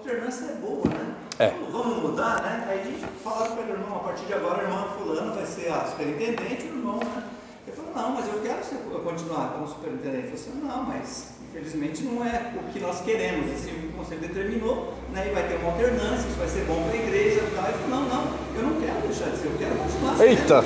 [0.01, 1.15] alternância é boa, né?
[1.37, 1.53] É.
[1.71, 2.67] Vamos mudar, né?
[2.69, 5.85] Aí falaram para ele, irmão, a partir de agora a irmã fulana vai ser a
[5.85, 7.23] superintendente, o irmão, né?
[7.67, 10.27] Ele falou, não, mas eu quero ser, continuar como superintendente.
[10.27, 14.21] Ele falou assim, não, mas infelizmente não é o que nós queremos, assim o conselho
[14.21, 17.55] determinou, né, e vai ter uma alternância, isso vai ser bom para a igreja e
[17.55, 17.65] tal.
[17.65, 18.23] Ele falou, não, não,
[18.55, 20.27] eu não quero deixar de ser, eu quero continuar sendo.
[20.27, 20.59] Eita!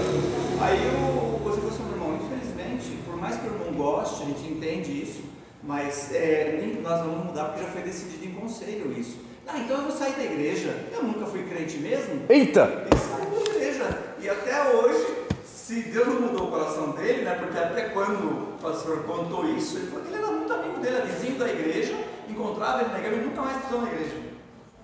[0.61, 4.25] Aí o você falou assim, meu irmão, infelizmente, por mais que o irmão goste, a
[4.25, 5.21] gente entende isso,
[5.65, 9.17] mas é, nem nós vamos mudar porque já foi decidido em conselho isso.
[9.47, 10.75] Ah, então eu vou sair da igreja.
[10.91, 12.21] Eu nunca fui crente mesmo.
[12.29, 12.85] Eita!
[12.89, 13.99] Ele saiu da igreja.
[14.19, 15.05] E até hoje,
[15.45, 17.35] se Deus não mudou o coração dele, né?
[17.35, 20.95] Porque até quando o pastor contou isso, ele falou que ele era muito amigo dele,
[20.97, 21.93] era vizinho da igreja,
[22.27, 24.15] encontrava ele na igreja e nunca mais pisou na igreja.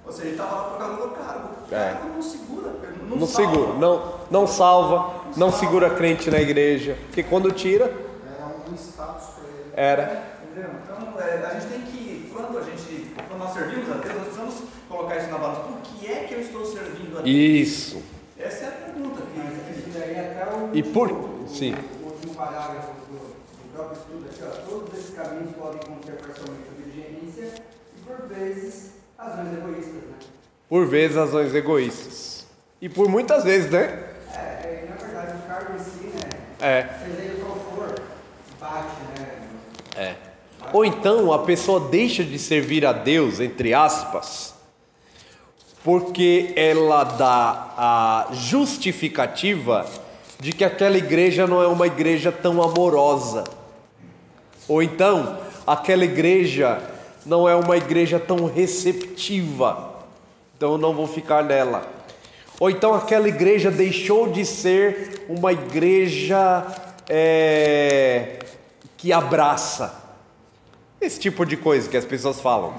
[0.06, 1.50] Ou seja, ele estava lá por causa do cargo.
[1.72, 1.94] O É.
[1.94, 2.72] cargo não segura,
[3.08, 3.52] não, Não salva.
[3.54, 6.98] segura, não, não salva, não segura crente na igreja.
[7.08, 9.72] Porque quando tira, Era um status para ele.
[9.74, 10.31] era.
[10.52, 10.70] Entendeu?
[10.84, 14.24] Então, é, a gente tem que, quando a gente, quando nós servimos a Deus, nós
[14.24, 14.56] precisamos
[14.90, 15.62] colocar isso na balança.
[15.62, 17.36] Por que é que eu estou servindo a Deus?
[17.36, 18.04] Isso.
[18.38, 19.22] Essa é a pergunta.
[19.36, 21.74] Mas Que, isso daí até o E por- último- sim.
[22.04, 26.64] o último parágrafo do, do próprio estudo aqui, ó, todos esses caminhos podem conter parcialmente
[26.70, 27.54] obediência
[27.96, 30.16] e, por vezes, razões egoístas, né?
[30.68, 32.46] Por vezes, razões egoístas.
[32.82, 33.84] E por muitas vezes, né?
[34.34, 36.30] É, é, na verdade, o cargo em si, né?
[36.60, 36.84] É.
[37.06, 37.96] Seja ele qual for,
[38.60, 39.40] bate, né?
[39.96, 40.16] É.
[40.74, 44.54] Ou então a pessoa deixa de servir a Deus, entre aspas,
[45.84, 49.86] porque ela dá a justificativa
[50.40, 53.44] de que aquela igreja não é uma igreja tão amorosa.
[54.68, 56.82] Ou então, aquela igreja
[57.26, 59.92] não é uma igreja tão receptiva.
[60.56, 61.86] Então eu não vou ficar nela.
[62.60, 66.66] Ou então aquela igreja deixou de ser uma igreja
[67.10, 68.40] é,
[68.98, 70.11] que abraça.
[71.02, 72.74] Esse tipo de coisa que as pessoas falam.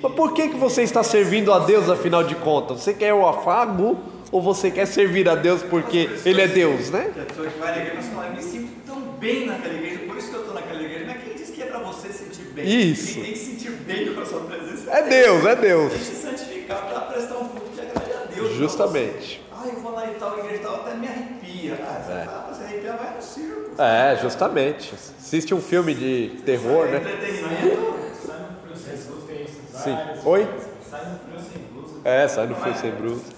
[0.00, 2.80] Mas por que, que você está servindo a Deus afinal de contas?
[2.80, 3.98] Você quer o afago
[4.30, 7.10] ou você quer servir a Deus porque Ele é Deus, né?
[7.12, 9.98] Que a pessoa que vai na igreja fala, eu me sinto tão bem naquela igreja,
[10.06, 11.04] por isso que eu estou naquela igreja.
[11.06, 12.90] Mas quem disse que é para você sentir bem?
[12.90, 13.14] Isso.
[13.14, 15.92] Quem tem que sentir bem com a sua presença É Deus, é Tem Deus.
[15.92, 18.52] que se santificar para prestar um culto que agrade a Deus.
[18.56, 19.43] Justamente.
[19.64, 19.70] Você.
[19.70, 21.78] Ah, eu vou lá e tal igreja e tal, até me arrepia.
[21.80, 22.24] Ah, você É.
[22.24, 23.82] vai pra se arrepiar, vai no circo.
[23.82, 24.94] É, justamente.
[24.94, 26.96] Assiste um filme de terror, né?
[26.98, 27.94] Entretenimento.
[28.26, 29.46] Sai no frio sem blusa, tem
[29.80, 29.94] Sim.
[29.94, 30.26] vários.
[30.26, 30.48] Oi?
[30.90, 32.00] Sai no frio sem blusa.
[32.04, 33.32] É, sai no fio sem bruxa.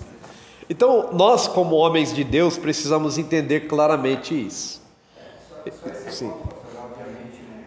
[0.68, 4.82] Então, nós, como homens de Deus, precisamos entender claramente isso.
[5.64, 6.28] Esse Sim.
[6.30, 7.64] ponto, obviamente, né?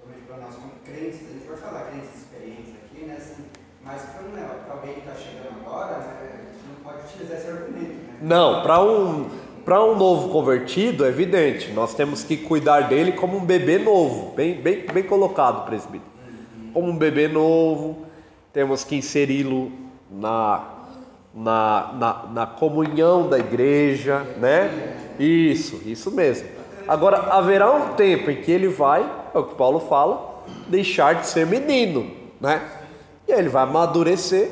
[0.00, 3.16] Somente para nós como crentes, a gente pode falar crentes experientes aqui, né?
[3.18, 3.44] Assim,
[3.84, 6.16] mas para né, pra alguém que está chegando agora, né?
[6.22, 8.18] A gente não pode utilizar esse argumento, né?
[8.32, 9.26] Não, para um,
[9.62, 14.32] para um novo convertido, é evidente, nós temos que cuidar dele como um bebê novo,
[14.34, 16.10] bem, bem, bem colocado, presbítero.
[16.72, 18.06] Como um bebê novo,
[18.50, 19.70] temos que inseri-lo
[20.10, 20.64] na,
[21.34, 24.96] na, na, na comunhão da igreja, né?
[25.18, 26.48] Isso, isso mesmo.
[26.88, 31.26] Agora, haverá um tempo em que ele vai, é o que Paulo fala, deixar de
[31.26, 32.62] ser menino, né?
[33.28, 34.50] E aí ele vai amadurecer,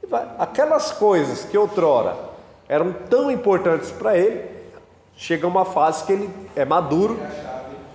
[0.00, 2.25] e vai, aquelas coisas que outrora
[2.68, 4.44] eram tão importantes para ele,
[5.16, 7.18] chega uma fase que ele é maduro,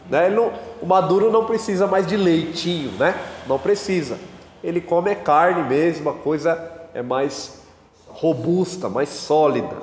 [0.09, 0.29] né?
[0.29, 3.15] Não- o maduro não precisa mais de leitinho, né?
[3.47, 4.17] Não precisa.
[4.63, 7.61] Ele come é carne mesmo, a coisa é mais
[8.07, 9.75] robusta, mais sólida.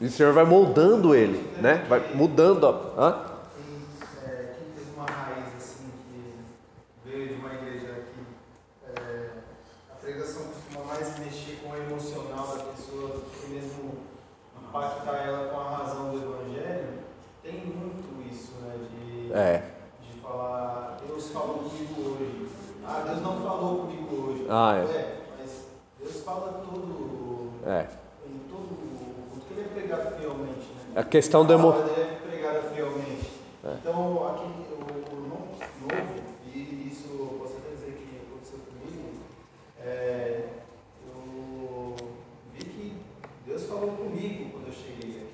[0.00, 1.84] E o Senhor vai moldando ele, né?
[1.88, 2.70] Vai mudando a.
[2.70, 3.18] Hã?
[3.54, 9.30] Quem, é, quem teve uma raiz assim que veio de uma igreja que é,
[9.92, 13.92] a pregação costuma mais mexer com o emocional da pessoa do que mesmo
[14.68, 16.88] impactar ela com a razão do evangelho,
[17.42, 18.72] tem muito isso, né?
[19.30, 19.62] De, É.
[20.02, 22.48] de falar, Deus falou comigo hoje.
[22.86, 24.46] Ah, Deus não falou comigo hoje.
[24.48, 25.16] Ah, é.
[25.38, 25.66] mas
[25.98, 27.50] Deus fala todo.
[27.66, 27.86] É.
[28.26, 28.70] Em todo.
[29.36, 30.92] O que ele é pregado fielmente, né?
[30.96, 31.72] A questão do A emo...
[31.72, 33.30] palavra dele é pregada fielmente.
[33.64, 33.72] É.
[33.80, 36.14] Então, aquele, o, o no- novo,
[36.52, 39.10] e isso eu posso até dizer que aconteceu comigo,
[39.84, 40.44] é,
[41.06, 41.94] eu
[42.54, 42.96] vi que
[43.46, 45.26] Deus falou comigo quando eu cheguei aqui.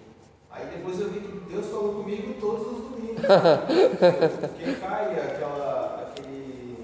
[0.50, 3.22] Aí depois eu vi que Deus falou comigo todos os domingos.
[3.96, 6.78] Porque cai aquela, aquele,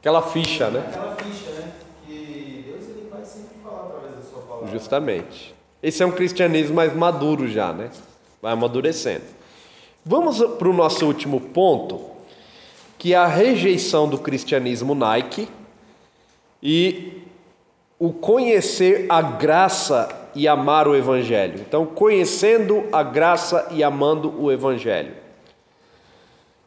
[0.00, 0.84] Aquela ficha, né?
[0.88, 1.72] aquela ficha, né?
[2.06, 4.68] Que Deus ele vai sempre falar através da sua palavra.
[4.70, 5.54] Justamente.
[5.82, 7.90] Esse é um cristianismo mais maduro já, né?
[8.42, 9.24] Vai amadurecendo.
[10.04, 12.00] Vamos para o nosso último ponto,
[12.96, 15.48] que é a rejeição do cristianismo Nike
[16.62, 17.22] e
[17.98, 21.60] o conhecer a graça e amar o evangelho.
[21.60, 25.14] Então, conhecendo a graça e amando o evangelho.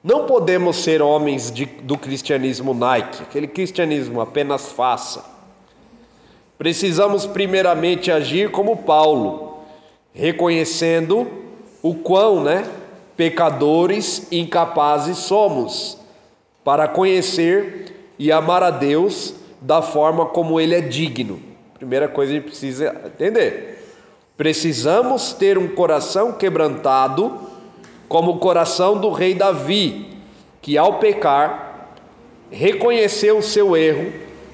[0.03, 5.23] Não podemos ser homens de- do cristianismo Nike, aquele cristianismo apenas faça.
[6.57, 9.57] Precisamos primeiramente agir como Paulo,
[10.13, 11.27] reconhecendo
[11.83, 12.67] o quão, né,
[13.15, 15.97] pecadores incapazes somos
[16.63, 21.39] para conhecer e amar a Deus da forma como ele é digno.
[21.75, 23.83] Primeira coisa que a gente precisa entender.
[24.37, 27.39] Precisamos ter um coração quebrantado,
[28.11, 30.17] como o coração do rei Davi,
[30.61, 31.95] que ao pecar
[32.51, 34.11] reconheceu o seu erro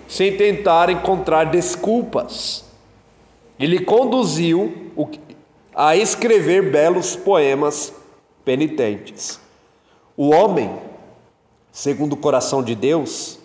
[0.08, 2.64] sem tentar encontrar desculpas.
[3.60, 4.92] Ele conduziu
[5.74, 7.92] a escrever belos poemas
[8.46, 9.40] penitentes.
[10.16, 10.78] O homem,
[11.72, 13.40] segundo o coração de Deus,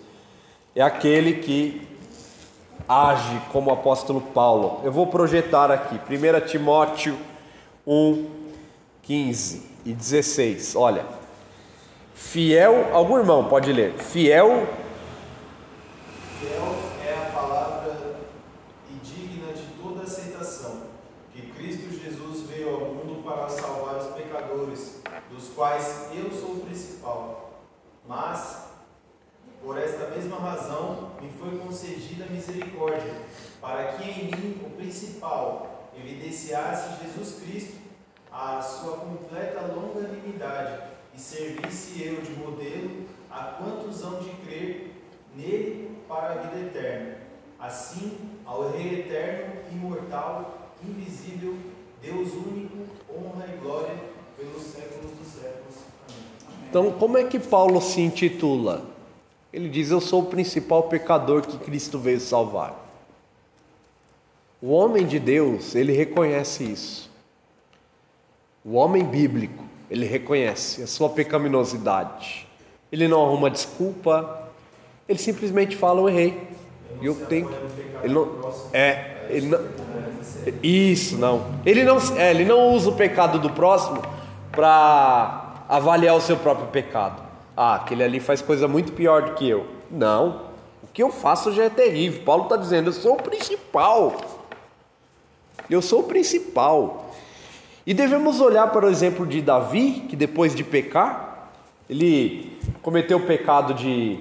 [0.77, 1.89] é aquele que
[2.87, 4.83] age como o apóstolo Paulo.
[4.85, 7.17] Eu vou projetar aqui, 1 Timóteo
[7.87, 8.27] 1,
[9.03, 10.77] 15 e 16.
[10.77, 11.05] Olha,
[12.15, 14.67] fiel, algum irmão pode ler, fiel
[16.43, 16.75] Fiel
[17.07, 18.17] é a palavra
[18.91, 20.83] e digna de toda aceitação,
[21.33, 26.61] que Cristo Jesus veio ao mundo para salvar os pecadores, dos quais eu sou o
[26.67, 27.61] principal.
[28.09, 28.71] Mas,
[29.63, 33.23] por esta mesma razão, me foi concedida misericórdia,
[33.61, 37.82] para que em mim, o principal, evidenciasse Jesus Cristo,
[38.33, 44.95] a sua completa longanimidade, e servisse eu de modelo a quantos hão de crer
[45.37, 47.17] nele para a vida eterna.
[47.59, 51.57] Assim, ao Rei eterno, imortal, invisível,
[52.01, 52.79] Deus único,
[53.09, 53.95] honra e glória
[54.37, 55.77] pelos séculos dos séculos.
[56.47, 56.67] Amém.
[56.69, 58.85] Então, como é que Paulo se intitula?
[59.53, 62.75] Ele diz: Eu sou o principal pecador que Cristo veio salvar.
[64.61, 67.12] O homem de Deus, ele reconhece isso.
[68.65, 72.47] O homem bíblico, ele reconhece a sua pecaminosidade.
[72.91, 74.49] Ele não arruma desculpa,
[75.09, 76.49] ele simplesmente fala: Eu errei.
[77.01, 77.51] E eu tenho.
[78.03, 78.53] Ele não.
[78.73, 79.61] É, ele não.
[80.63, 81.47] Isso, não.
[81.67, 84.03] Ele não, é, ele não usa o pecado do próximo
[84.51, 87.23] para avaliar o seu próprio pecado.
[87.57, 89.67] Ah, aquele ali faz coisa muito pior do que eu.
[89.91, 90.53] Não.
[90.83, 92.23] O que eu faço já é terrível.
[92.25, 94.17] Paulo está dizendo: eu sou o principal.
[95.69, 97.02] Eu sou o principal.
[97.85, 101.51] E devemos olhar para o exemplo de Davi, que depois de pecar,
[101.91, 104.21] ele cometeu o pecado de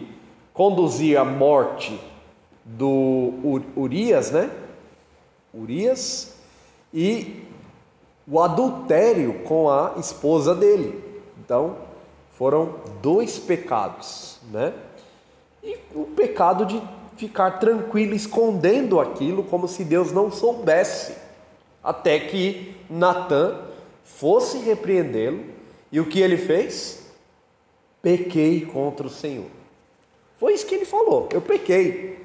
[0.53, 1.99] conduzir à morte
[2.65, 4.49] do Urias, né?
[5.53, 6.35] Urias
[6.93, 7.43] e
[8.27, 11.03] o adultério com a esposa dele.
[11.43, 11.75] Então,
[12.37, 14.73] foram dois pecados, né?
[15.63, 16.81] E o pecado de
[17.17, 21.15] ficar tranquilo escondendo aquilo como se Deus não soubesse,
[21.83, 23.57] até que Natã
[24.03, 25.43] fosse repreendê-lo,
[25.91, 27.11] e o que ele fez?
[28.01, 29.47] Pequei contra o Senhor.
[30.37, 32.19] Foi isso que ele falou, eu pequei.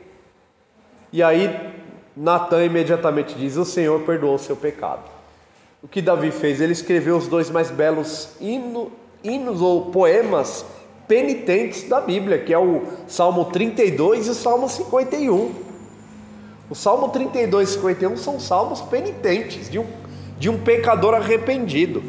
[1.12, 1.74] E aí
[2.16, 5.02] Natan imediatamente diz: O Senhor perdoou o seu pecado.
[5.82, 6.60] O que Davi fez?
[6.60, 8.90] Ele escreveu os dois mais belos hino,
[9.22, 10.64] hinos ou poemas
[11.06, 15.65] penitentes da Bíblia, que é o Salmo 32 e o Salmo 51.
[16.68, 19.86] O Salmo 32 e 51 são salmos penitentes de um,
[20.38, 22.02] de um pecador arrependido.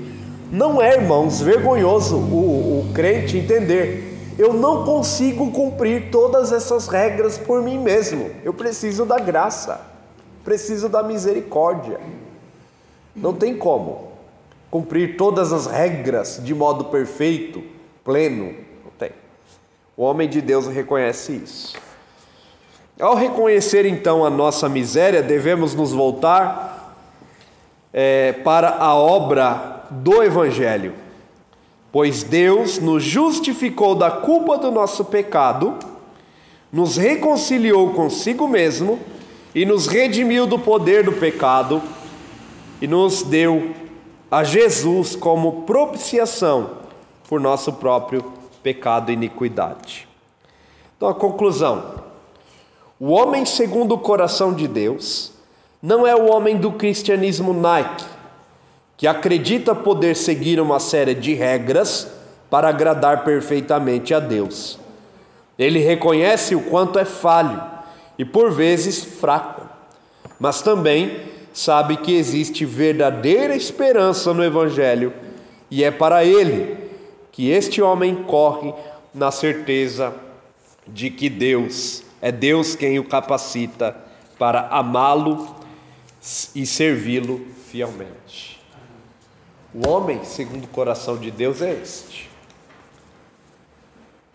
[0.52, 7.40] Não é, irmãos, vergonhoso o, o crente entender eu não consigo cumprir todas essas regras
[7.40, 8.30] por mim mesmo.
[8.44, 9.82] Eu preciso da graça,
[10.44, 12.00] preciso da misericórdia.
[13.16, 14.12] Não tem como
[14.70, 17.64] cumprir todas as regras de modo perfeito,
[18.04, 18.54] pleno.
[18.84, 19.12] Não tem.
[19.96, 21.76] O homem de Deus reconhece isso.
[23.00, 26.96] Ao reconhecer então a nossa miséria, devemos nos voltar
[27.94, 31.08] é, para a obra do Evangelho
[31.92, 35.76] Pois Deus nos justificou da culpa do nosso pecado,
[36.72, 39.00] nos reconciliou consigo mesmo
[39.56, 41.82] e nos redimiu do poder do pecado
[42.82, 43.74] e nos deu
[44.30, 46.72] a Jesus como propiciação
[47.28, 48.24] por nosso próprio
[48.62, 50.08] pecado e iniquidade.
[50.96, 51.96] Então, a conclusão:
[53.00, 55.32] o homem segundo o coração de Deus
[55.82, 58.06] não é o homem do cristianismo Nike,
[58.98, 62.08] que acredita poder seguir uma série de regras
[62.50, 64.80] para agradar perfeitamente a Deus.
[65.60, 67.62] Ele reconhece o quanto é falho
[68.18, 69.68] e por vezes fraco,
[70.40, 71.22] mas também
[71.54, 75.14] sabe que existe verdadeira esperança no Evangelho
[75.70, 76.78] e é para ele
[77.32, 78.74] que este homem corre
[79.14, 80.14] na certeza
[80.88, 83.96] de que Deus é Deus quem o capacita
[84.38, 85.56] para amá-lo
[86.54, 88.62] e servi-lo fielmente.
[89.74, 92.30] O homem, segundo o coração de Deus, é este.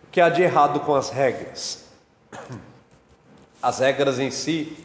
[0.05, 1.85] O que há de errado com as regras?
[3.63, 4.77] As regras em si,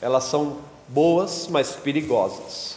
[0.00, 2.76] elas são boas, mas perigosas.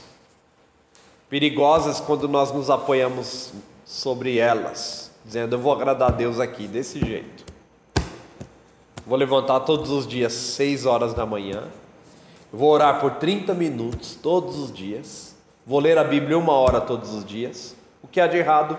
[1.30, 3.52] Perigosas quando nós nos apoiamos
[3.86, 7.49] sobre elas, dizendo: Eu vou agradar a Deus aqui, desse jeito.
[9.10, 11.64] Vou levantar todos os dias, 6 horas da manhã.
[12.54, 15.30] Vou orar por 30 minutos todos os dias
[15.70, 17.76] Vou ler a Bíblia uma hora todos os dias.
[18.02, 18.76] O que há de errado?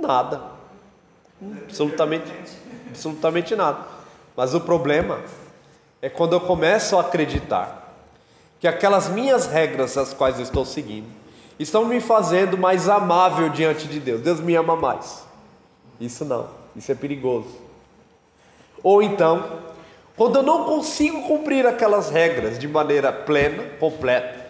[0.00, 0.40] Nada.
[1.62, 2.32] Absolutamente,
[2.88, 3.80] absolutamente nada.
[4.34, 5.20] Mas o problema
[6.00, 7.94] é quando eu começo a acreditar
[8.58, 11.08] que aquelas minhas regras, as quais eu estou seguindo,
[11.58, 14.22] estão me fazendo mais amável diante de Deus.
[14.22, 15.26] Deus me ama mais.
[16.00, 17.67] Isso não, isso é perigoso.
[18.82, 19.60] Ou então,
[20.16, 24.46] quando eu não consigo cumprir aquelas regras de maneira plena, completa,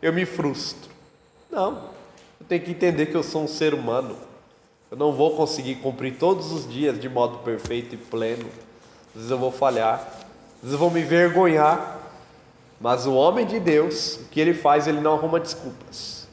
[0.00, 0.90] eu me frustro.
[1.50, 1.90] Não,
[2.40, 4.16] eu tenho que entender que eu sou um ser humano.
[4.90, 8.46] Eu não vou conseguir cumprir todos os dias de modo perfeito e pleno.
[9.10, 12.00] Às vezes eu vou falhar, às vezes eu vou me vergonhar.
[12.80, 16.26] Mas o homem de Deus, o que ele faz, ele não arruma desculpas.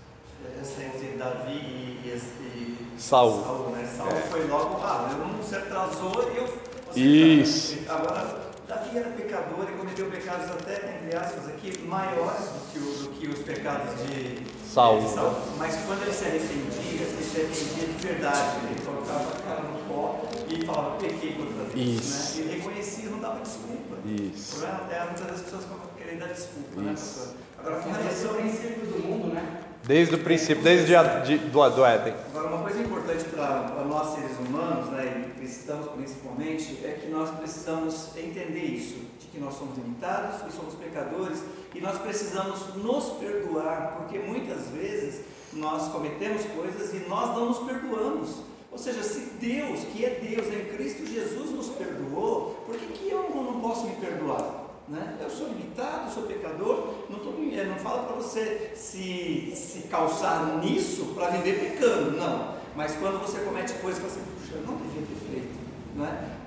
[0.59, 3.43] Essa entre Davi e, e Saul.
[3.43, 3.87] Saul, né?
[3.95, 6.68] Saul foi logo, ah, não se atrasou e eu.
[6.95, 7.77] Isso.
[7.85, 12.79] tá- Agora, Davi era pecador e cometeu pecados até, entre aspas, aqui, maiores do que,
[12.79, 15.01] o- do que os pecados de Saul.
[15.01, 18.57] de Mas quando ele se arrependia, ele se arrependia de verdade.
[18.69, 21.75] Ele colocava a cara no pó e falava, pequei contra Deus.
[21.75, 22.37] Isso.
[22.37, 22.43] Né?
[22.45, 23.95] Ele reconhecia, não dava desculpa.
[24.05, 24.57] O Isso.
[24.57, 25.63] problema é muitas vezes as pessoas
[25.97, 27.19] querendo dar desculpa, né, Isso.
[27.19, 27.35] pastor?
[27.59, 29.61] Agora, com Mas esse é o relação princípio do mundo, né?
[29.83, 32.13] Desde o princípio, desde a, de, do, do Éden.
[32.29, 37.29] Agora, uma coisa importante para nós seres humanos, né, e cristãos principalmente, é que nós
[37.31, 41.41] precisamos entender isso, de que nós somos limitados e somos pecadores,
[41.73, 45.21] e nós precisamos nos perdoar, porque muitas vezes
[45.53, 48.49] nós cometemos coisas e nós não nos perdoamos.
[48.71, 53.09] Ou seja, se Deus, que é Deus em Cristo Jesus, nos perdoou, por que, que
[53.09, 54.68] eu não posso me perdoar?
[54.89, 55.17] Né?
[55.21, 60.57] Eu sou limitado, sou pecador, não, tô, eh, não falo para você se, se calçar
[60.63, 62.55] nisso para viver pecando, não.
[62.75, 65.59] Mas quando você comete coisas, você puxa, eu não devia ter feito.
[65.95, 66.38] Né?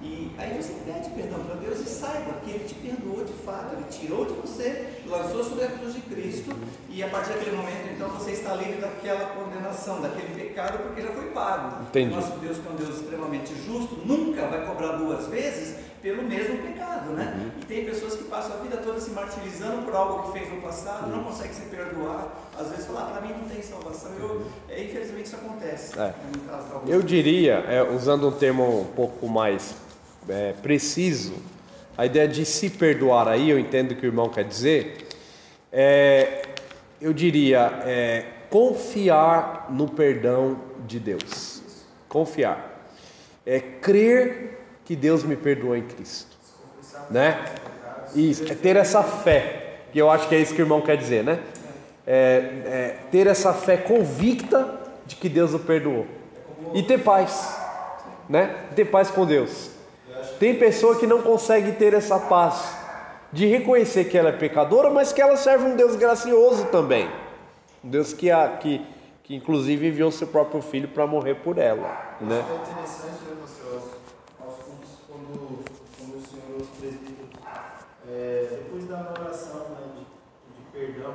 [0.43, 3.85] Aí você pede perdão para Deus e saiba que Ele te perdoou de fato, Ele
[3.89, 6.51] tirou de você, lançou sobre a cruz de Cristo,
[6.91, 11.13] e a partir daquele momento, então, você está livre daquela condenação, daquele pecado, porque já
[11.13, 11.83] foi pago.
[11.85, 12.15] Entendi.
[12.15, 16.59] Nosso Deus, que é um Deus extremamente justo, nunca vai cobrar duas vezes pelo mesmo
[16.59, 17.33] pecado, né?
[17.39, 17.61] Uhum.
[17.63, 20.61] E tem pessoas que passam a vida toda se martirizando por algo que fez no
[20.61, 22.27] passado, não consegue se perdoar,
[22.59, 24.11] às vezes falar, para mim não tem salvação.
[24.19, 25.97] Eu, é, infelizmente isso acontece.
[25.97, 26.07] É.
[26.07, 26.15] né,
[26.89, 29.77] Eu diria, é, usando um termo um pouco mais
[30.29, 31.35] é, preciso,
[31.97, 35.07] a ideia de se perdoar aí, eu entendo que o irmão quer dizer,
[35.71, 36.43] é,
[37.01, 41.63] eu diria, é, confiar no perdão de Deus.
[42.09, 42.87] Confiar.
[43.45, 46.37] É crer que Deus me perdoou em Cristo.
[47.11, 47.45] Né?
[48.15, 50.97] Isso, é ter essa fé, que eu acho que é isso que o irmão quer
[50.97, 51.41] dizer, né?
[52.07, 52.15] É,
[52.67, 56.07] é ter essa fé convicta de que Deus o perdoou.
[56.75, 57.59] E ter paz,
[58.29, 58.67] né?
[58.75, 59.71] Ter paz com Deus.
[60.43, 62.77] Tem pessoa que não consegue ter essa paz
[63.33, 67.09] de reconhecer que ela é pecadora, mas que ela serve um Deus gracioso também.
[67.85, 68.85] Um Deus que, a, que,
[69.23, 72.39] que inclusive enviou seu próprio filho para morrer por ela, né?
[72.39, 75.63] É interessante, né, aos, pontos, quando,
[75.97, 77.31] quando o senhor, os presbíteros,
[78.11, 81.15] é, depois da oração né, de, de perdão,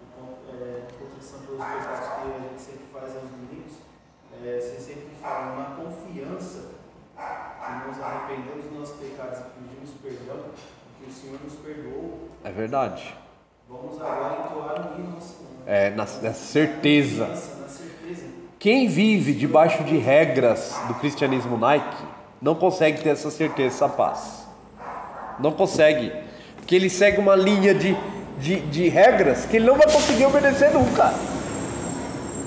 [0.00, 3.74] de é, proteção pelos pecados que a gente sempre faz aos domingos,
[4.44, 6.75] é, você sempre fala na confiança
[7.16, 10.44] que nos arrependemos dos nossos pecados e pedimos perdão,
[11.00, 12.28] que o Senhor nos perdoou.
[12.44, 13.14] É verdade.
[13.68, 15.18] Vamos agora entoar o hino,
[15.66, 17.26] É, na, na certeza.
[17.26, 18.24] na certeza.
[18.58, 22.04] Quem vive debaixo de regras do cristianismo Nike
[22.40, 24.46] não consegue ter essa certeza, essa paz.
[25.38, 26.12] Não consegue.
[26.56, 27.96] Porque ele segue uma linha de,
[28.38, 31.12] de, de regras que ele não vai conseguir obedecer nunca.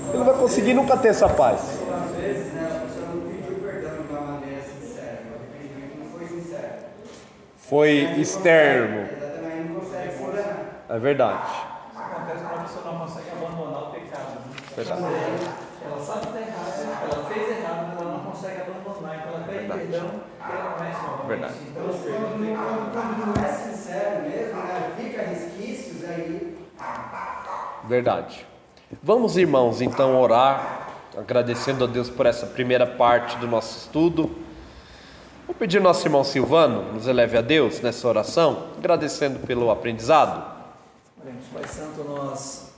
[0.08, 1.60] Ele não vai conseguir nunca ter essa paz.
[1.60, 6.06] Às vezes, né, a pessoa não pediu perdão de uma maneira sincera, o arrependimento não
[6.18, 6.72] foi sincero.
[7.70, 9.08] Foi não externo.
[10.88, 10.96] não.
[10.96, 11.44] É verdade.
[11.92, 14.34] Isso acontece quando a pessoa não consegue abandonar o pecado.
[14.34, 14.40] Né?
[14.74, 15.02] Verdade.
[15.82, 19.16] Ela sabe que está errado, ela fez errado, mas ela não consegue abandonar.
[19.20, 19.80] Então ela pede Verdade.
[19.82, 20.10] perdão
[20.40, 21.28] e ela comete novamente.
[21.28, 21.54] Verdade.
[21.68, 26.58] Então, quando, quando, quando não é sincero mesmo, né, fica resquícios aí.
[27.84, 28.46] Verdade.
[29.00, 34.49] Vamos, irmãos, então orar, agradecendo a Deus por essa primeira parte do nosso estudo.
[35.50, 40.64] Vou pedir ao nosso irmão Silvano nos eleve a Deus nessa oração, agradecendo pelo aprendizado.
[41.20, 42.70] Oremos, Pai Santo, nós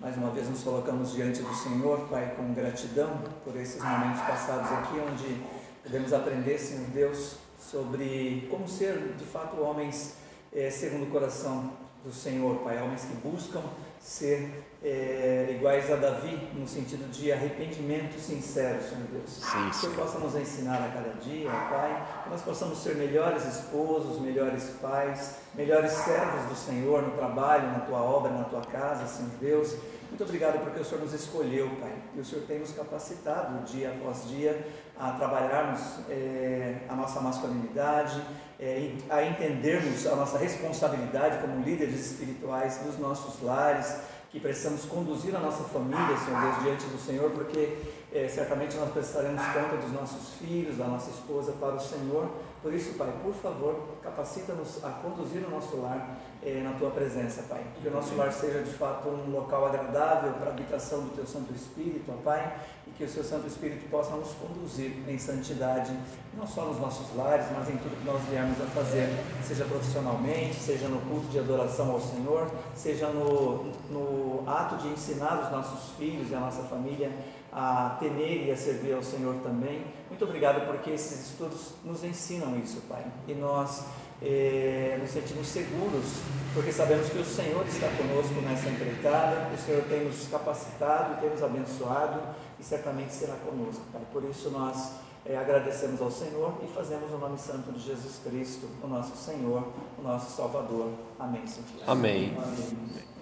[0.00, 3.10] mais uma vez nos colocamos diante do Senhor, Pai, com gratidão
[3.44, 5.42] por esses momentos passados aqui, onde
[5.84, 10.14] podemos aprender, Senhor Deus, sobre como ser de fato homens
[10.54, 11.70] eh, segundo o coração
[12.02, 13.60] do Senhor, Pai, homens que buscam
[14.00, 19.42] ser eh, iguais a Davi, no sentido de arrependimento sincero, Senhor Deus.
[19.42, 22.94] Sim, Que o Senhor possa nos ensinar a cada dia, Pai, que nós possamos ser
[22.94, 28.60] melhores esposos, melhores pais, melhores servos do Senhor no trabalho, na tua obra, na tua
[28.60, 29.76] casa, Senhor Deus.
[30.08, 33.90] Muito obrigado porque o Senhor nos escolheu, Pai, e o Senhor tem nos capacitado dia
[33.90, 38.22] após dia a trabalharmos eh, a nossa masculinidade,
[38.58, 43.98] e a entendermos a nossa responsabilidade como líderes espirituais dos nossos lares,
[44.36, 47.78] que precisamos conduzir a nossa família, Senhor Deus, diante do Senhor, porque
[48.12, 52.30] eh, certamente nós prestaremos conta dos nossos filhos, da nossa esposa para o Senhor.
[52.62, 57.42] Por isso, Pai, por favor, capacita-nos a conduzir o nosso lar eh, na Tua presença,
[57.48, 57.62] Pai.
[57.80, 61.26] Que o nosso lar seja de fato um local agradável para a habitação do Teu
[61.26, 65.92] Santo Espírito, ó Pai, e que o Seu Santo Espírito possa nos conduzir em santidade,
[66.36, 69.08] não só nos nossos lares, mas em tudo que nós viermos a fazer,
[69.42, 75.44] seja profissionalmente, seja no culto de adoração ao Senhor, seja no, no ato de ensinar
[75.44, 77.10] os nossos filhos e a nossa família
[77.58, 79.82] a temer e a servir ao Senhor também.
[80.10, 83.02] Muito obrigado porque esses estudos nos ensinam isso, Pai.
[83.26, 83.82] E nós
[84.20, 86.20] eh, nos sentimos seguros,
[86.52, 91.30] porque sabemos que o Senhor está conosco nessa empreitada, o Senhor tem nos capacitado, tem
[91.30, 92.20] nos abençoado
[92.60, 94.02] e certamente será conosco, Pai.
[94.12, 94.92] Por isso nós
[95.24, 99.66] eh, agradecemos ao Senhor e fazemos o nome santo de Jesus Cristo, o nosso Senhor,
[99.98, 100.90] o nosso Salvador.
[101.18, 101.68] Amém, Senhor.
[101.86, 102.36] Amém.
[102.36, 103.15] Amém.